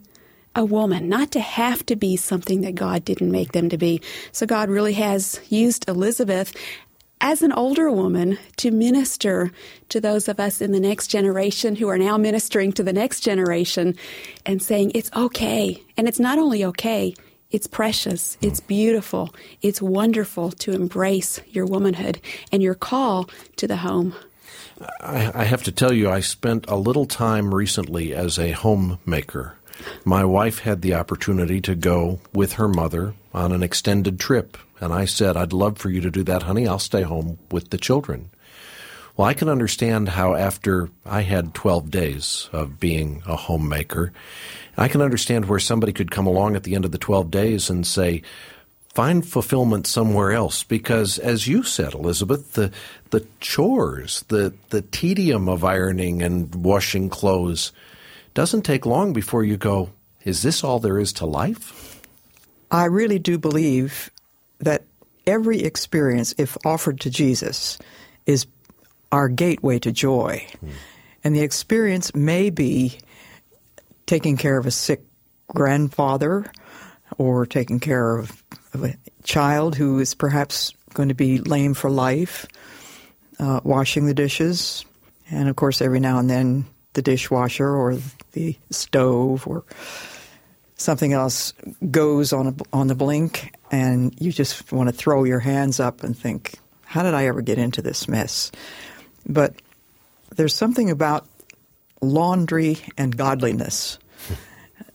a 0.57 0.65
woman, 0.65 1.09
not 1.09 1.33
to 1.33 1.41
have 1.41 1.85
to 1.87 1.97
be 1.97 2.17
something 2.17 2.61
that 2.61 2.75
God 2.75 3.05
didn't 3.05 3.31
make 3.31 3.53
them 3.53 3.69
to 3.71 3.77
be. 3.77 4.01
So 4.33 4.47
God 4.47 4.69
really 4.69 4.93
has 4.95 5.41
used 5.49 5.89
Elisabeth 5.89 6.55
as 7.25 7.41
an 7.41 7.53
older 7.53 7.91
woman 7.91 8.39
to 8.55 8.71
minister 8.71 9.51
to 9.89 9.99
those 9.99 10.29
of 10.29 10.39
us 10.39 10.61
in 10.61 10.73
the 10.73 10.79
next 10.79 11.07
generation 11.07 11.75
who 11.75 11.89
are 11.89 11.97
now 11.97 12.19
ministering 12.19 12.71
to 12.71 12.83
the 12.83 12.93
next 12.93 13.21
generation 13.21 13.97
and 14.45 14.63
saying 14.63 14.93
it's 14.95 15.11
okay. 15.17 15.83
And 15.97 16.07
it's 16.07 16.21
not 16.21 16.39
only 16.39 16.63
okay, 16.67 17.15
it's 17.51 17.67
precious, 17.67 18.37
it's 18.43 18.61
beautiful, 18.61 19.35
it's 19.63 19.81
wonderful 19.81 20.51
to 20.51 20.73
embrace 20.73 21.41
your 21.49 21.65
womanhood 21.65 22.21
and 22.53 22.63
your 22.63 22.75
call 22.75 23.31
to 23.57 23.67
the 23.67 23.79
home. 23.79 24.15
I, 25.01 25.45
have 25.45 25.63
to 25.63 25.73
tell 25.73 25.95
you, 25.95 26.11
I 26.11 26.21
spent 26.21 26.67
a 26.69 26.77
little 26.77 27.07
time 27.07 27.55
recently 27.55 28.13
as 28.13 28.39
a 28.39 28.51
homemaker. 28.51 29.57
My 30.05 30.27
wife 30.27 30.59
had 30.59 30.83
the 30.83 30.93
opportunity 30.93 31.63
to 31.63 31.75
go 31.75 32.21
with 32.35 32.55
her 32.55 32.69
mother 32.69 33.15
on 33.33 33.51
an 33.53 33.63
extended 33.63 34.21
trip, 34.21 34.59
and 34.81 34.93
I 34.93 35.05
said, 35.05 35.37
I'd 35.37 35.53
love 35.53 35.79
for 35.79 35.91
you 35.91 36.01
to 36.01 36.11
do 36.11 36.23
that, 36.25 36.45
honey. 36.45 36.67
I'll 36.67 36.79
stay 36.79 37.03
home 37.03 37.39
with 37.51 37.71
the 37.71 37.79
children. 37.79 38.31
Well, 39.17 39.29
I 39.29 39.35
can 39.35 39.49
understand 39.49 40.09
how 40.11 40.35
after 40.35 40.91
I 41.07 41.21
had 41.21 41.55
12 41.55 41.91
days 41.91 42.49
of 42.53 42.81
being 42.81 43.23
a 43.27 43.37
homemaker, 43.37 44.13
I 44.77 44.89
can 44.89 45.01
understand 45.01 45.45
where 45.45 45.61
somebody 45.61 45.93
could 45.93 46.11
come 46.11 46.27
along 46.27 46.57
at 46.57 46.65
the 46.65 46.75
end 46.75 46.85
of 46.85 46.91
the 46.91 46.99
12 46.99 47.31
days 47.31 47.71
and 47.71 47.87
say, 47.87 48.23
find 48.95 49.27
fulfillment 49.27 49.87
somewhere 49.87 50.33
else 50.33 50.63
because 50.63 51.19
as 51.19 51.49
you 51.49 51.65
said 51.65 51.95
elisabeth 51.95 52.53
the 52.53 52.71
the 53.11 53.27
chores 53.41 54.25
the 54.29 54.55
the 54.71 54.83
tedium 54.83 55.49
of 55.49 55.65
ironing 55.65 56.23
and 56.23 56.55
washing 56.55 57.09
clothes 57.09 57.73
doesn't 58.35 58.63
take 58.63 58.87
long 58.87 59.13
before 59.13 59.43
you 59.43 59.57
go 59.57 59.91
is 60.23 60.43
this 60.43 60.63
all 60.63 60.79
there 60.79 61.01
is 61.01 61.13
to 61.13 61.27
life 61.27 62.01
i 62.71 62.85
really 62.85 63.19
do 63.19 63.37
believe 63.37 64.13
that 64.61 64.85
every 65.27 65.63
experience 65.63 66.35
if 66.39 66.57
offered 66.65 67.01
to 67.01 67.11
jesus 67.11 67.79
is 68.27 68.47
our 69.13 69.29
gateway 69.29 69.79
to 69.79 69.93
joy 69.93 70.45
hmm. 70.61 70.71
and 71.23 71.35
the 71.35 71.43
experience 71.43 72.15
may 72.15 72.51
be 72.51 72.99
taking 74.07 74.37
care 74.37 74.59
of 74.59 74.67
a 74.67 74.71
sick 74.71 75.03
grandfather 75.49 76.51
or 77.19 77.47
taking 77.47 77.81
care 77.81 78.17
of 78.17 78.43
of 78.75 78.85
a 78.85 78.97
child 79.23 79.77
who 79.77 79.99
is 80.01 80.15
perhaps 80.15 80.75
going 80.93 81.09
to 81.09 81.15
be 81.15 81.39
lame 81.39 81.75
for 81.75 81.91
life, 81.91 82.47
uh, 83.39 83.61
washing 83.65 84.07
the 84.07 84.15
dishes, 84.15 84.85
and 85.31 85.49
of 85.49 85.57
course, 85.57 85.81
every 85.81 86.01
now 86.01 86.19
and 86.19 86.29
then 86.29 86.67
the 86.93 87.03
dishwasher 87.03 87.69
or 87.69 87.99
the 88.33 88.57
stove 88.71 89.47
or 89.47 89.65
something 90.77 91.13
else 91.13 91.53
goes 91.91 92.33
on 92.33 92.49
a, 92.49 92.55
on 92.73 92.89
the 92.89 92.95
blink, 92.95 93.55
and 93.75 94.15
you 94.21 94.33
just 94.33 94.71
want 94.73 94.89
to 94.89 94.95
throw 94.95 95.25
your 95.25 95.41
hands 95.41 95.81
up 95.81 96.05
and 96.05 96.17
think, 96.17 96.55
"How 96.85 97.03
did 97.03 97.15
I 97.15 97.27
ever 97.27 97.43
get 97.43 97.59
into 97.59 97.83
this 97.83 98.09
mess?" 98.09 98.53
But 99.27 99.55
there's 100.37 100.55
something 100.55 100.91
about 100.91 101.27
laundry 102.01 102.79
and 102.97 103.17
godliness 103.17 103.99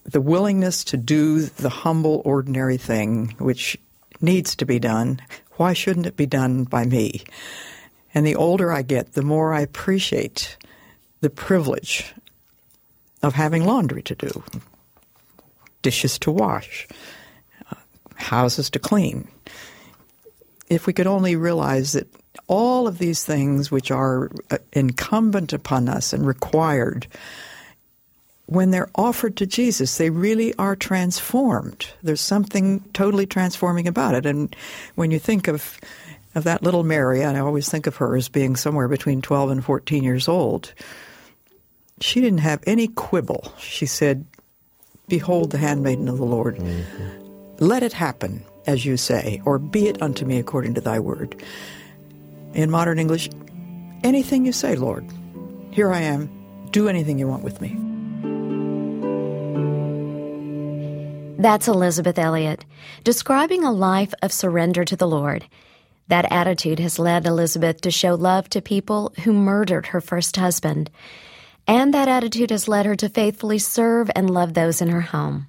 the 0.05 0.21
willingness 0.21 0.83
to 0.85 0.97
do 0.97 1.41
the 1.41 1.69
humble, 1.69 2.23
ordinary 2.25 2.77
thing, 2.77 3.35
which 3.37 3.77
needs 4.21 4.55
to 4.55 4.65
be 4.65 4.79
done, 4.79 5.21
why 5.57 5.73
shouldn't 5.73 6.07
it 6.07 6.17
be 6.17 6.25
done 6.25 6.63
by 6.63 6.83
me? 6.85 7.23
And 8.13 8.25
the 8.25 8.35
older 8.35 8.71
I 8.71 8.81
get, 8.81 9.13
the 9.13 9.21
more 9.21 9.53
I 9.53 9.61
appreciate 9.61 10.57
the 11.21 11.29
privilege 11.29 12.13
of 13.21 13.35
having 13.35 13.65
laundry 13.65 14.01
to 14.03 14.15
do, 14.15 14.43
dishes 15.81 16.17
to 16.19 16.31
wash, 16.31 16.87
houses 18.19 18.69
to 18.71 18.79
clean. 18.79 19.27
If 20.69 20.85
we 20.85 20.93
could 20.93 21.07
only 21.07 21.35
realize 21.35 21.93
that 21.93 22.07
all 22.47 22.87
of 22.87 22.97
these 22.99 23.23
things 23.23 23.71
which 23.71 23.91
are 23.91 24.29
uh, 24.51 24.57
incumbent 24.73 25.53
upon 25.53 25.89
us 25.89 26.13
and 26.13 26.25
required 26.25 27.07
when 28.49 28.71
they're 28.71 28.89
offered 28.95 29.37
to 29.37 29.45
Jesus, 29.45 29.97
they 29.97 30.09
really 30.09 30.55
are 30.55 30.75
transformed. 30.75 31.87
There's 32.01 32.19
something 32.19 32.83
totally 32.93 33.27
transforming 33.27 33.87
about 33.87 34.15
it. 34.15 34.25
And 34.25 34.55
when 34.95 35.11
you 35.11 35.19
think 35.19 35.47
of 35.47 35.79
of 36.35 36.43
that 36.43 36.61
little 36.63 36.83
Mary, 36.83 37.21
and 37.21 37.35
I 37.35 37.39
always 37.41 37.69
think 37.69 37.87
of 37.87 37.97
her 37.97 38.15
as 38.15 38.29
being 38.29 38.55
somewhere 38.55 38.87
between 38.87 39.21
12 39.21 39.49
and 39.49 39.63
14 39.63 40.03
years 40.03 40.27
old, 40.27 40.73
she 42.01 42.21
didn't 42.21 42.39
have 42.39 42.63
any 42.65 42.87
quibble. 42.87 43.53
She 43.57 43.85
said, 43.85 44.25
Behold 45.07 45.51
the 45.51 45.57
handmaiden 45.57 46.07
of 46.07 46.17
the 46.17 46.25
Lord. 46.25 46.57
Mm-hmm. 46.57 47.28
Let 47.59 47.83
it 47.83 47.91
happen, 47.91 48.45
as 48.67 48.85
you 48.85 48.95
say, 48.95 49.41
or 49.43 49.59
be 49.59 49.89
it 49.89 50.01
unto 50.01 50.25
me 50.25 50.39
according 50.39 50.75
to 50.75 50.81
thy 50.81 50.99
word. 50.99 51.43
In 52.53 52.71
modern 52.71 52.99
English, 52.99 53.29
anything 54.01 54.45
you 54.45 54.53
say, 54.53 54.77
Lord. 54.77 55.05
Here 55.71 55.91
I 55.91 55.99
am. 55.99 56.29
Do 56.71 56.87
anything 56.87 57.19
you 57.19 57.27
want 57.27 57.43
with 57.43 57.59
me. 57.59 57.75
That's 61.37 61.67
Elisabeth 61.67 62.17
Elliot, 62.17 62.63
describing 63.03 63.65
a 63.65 63.71
life 63.71 64.13
of 64.21 64.31
surrender 64.31 64.85
to 64.85 64.95
the 64.95 65.07
Lord. 65.07 65.45
That 66.07 66.31
attitude 66.31 66.79
has 66.79 66.97
led 66.97 67.25
Elisabeth 67.25 67.81
to 67.81 67.91
show 67.91 68.15
love 68.15 68.47
to 68.49 68.61
people 68.61 69.11
who 69.23 69.33
murdered 69.33 69.87
her 69.87 69.99
first 69.99 70.37
husband. 70.37 70.89
And 71.67 71.93
that 71.93 72.07
attitude 72.07 72.51
has 72.51 72.69
led 72.69 72.85
her 72.85 72.95
to 72.95 73.09
faithfully 73.09 73.59
serve 73.59 74.09
and 74.15 74.29
love 74.29 74.53
those 74.53 74.81
in 74.81 74.87
her 74.87 75.01
home. 75.01 75.48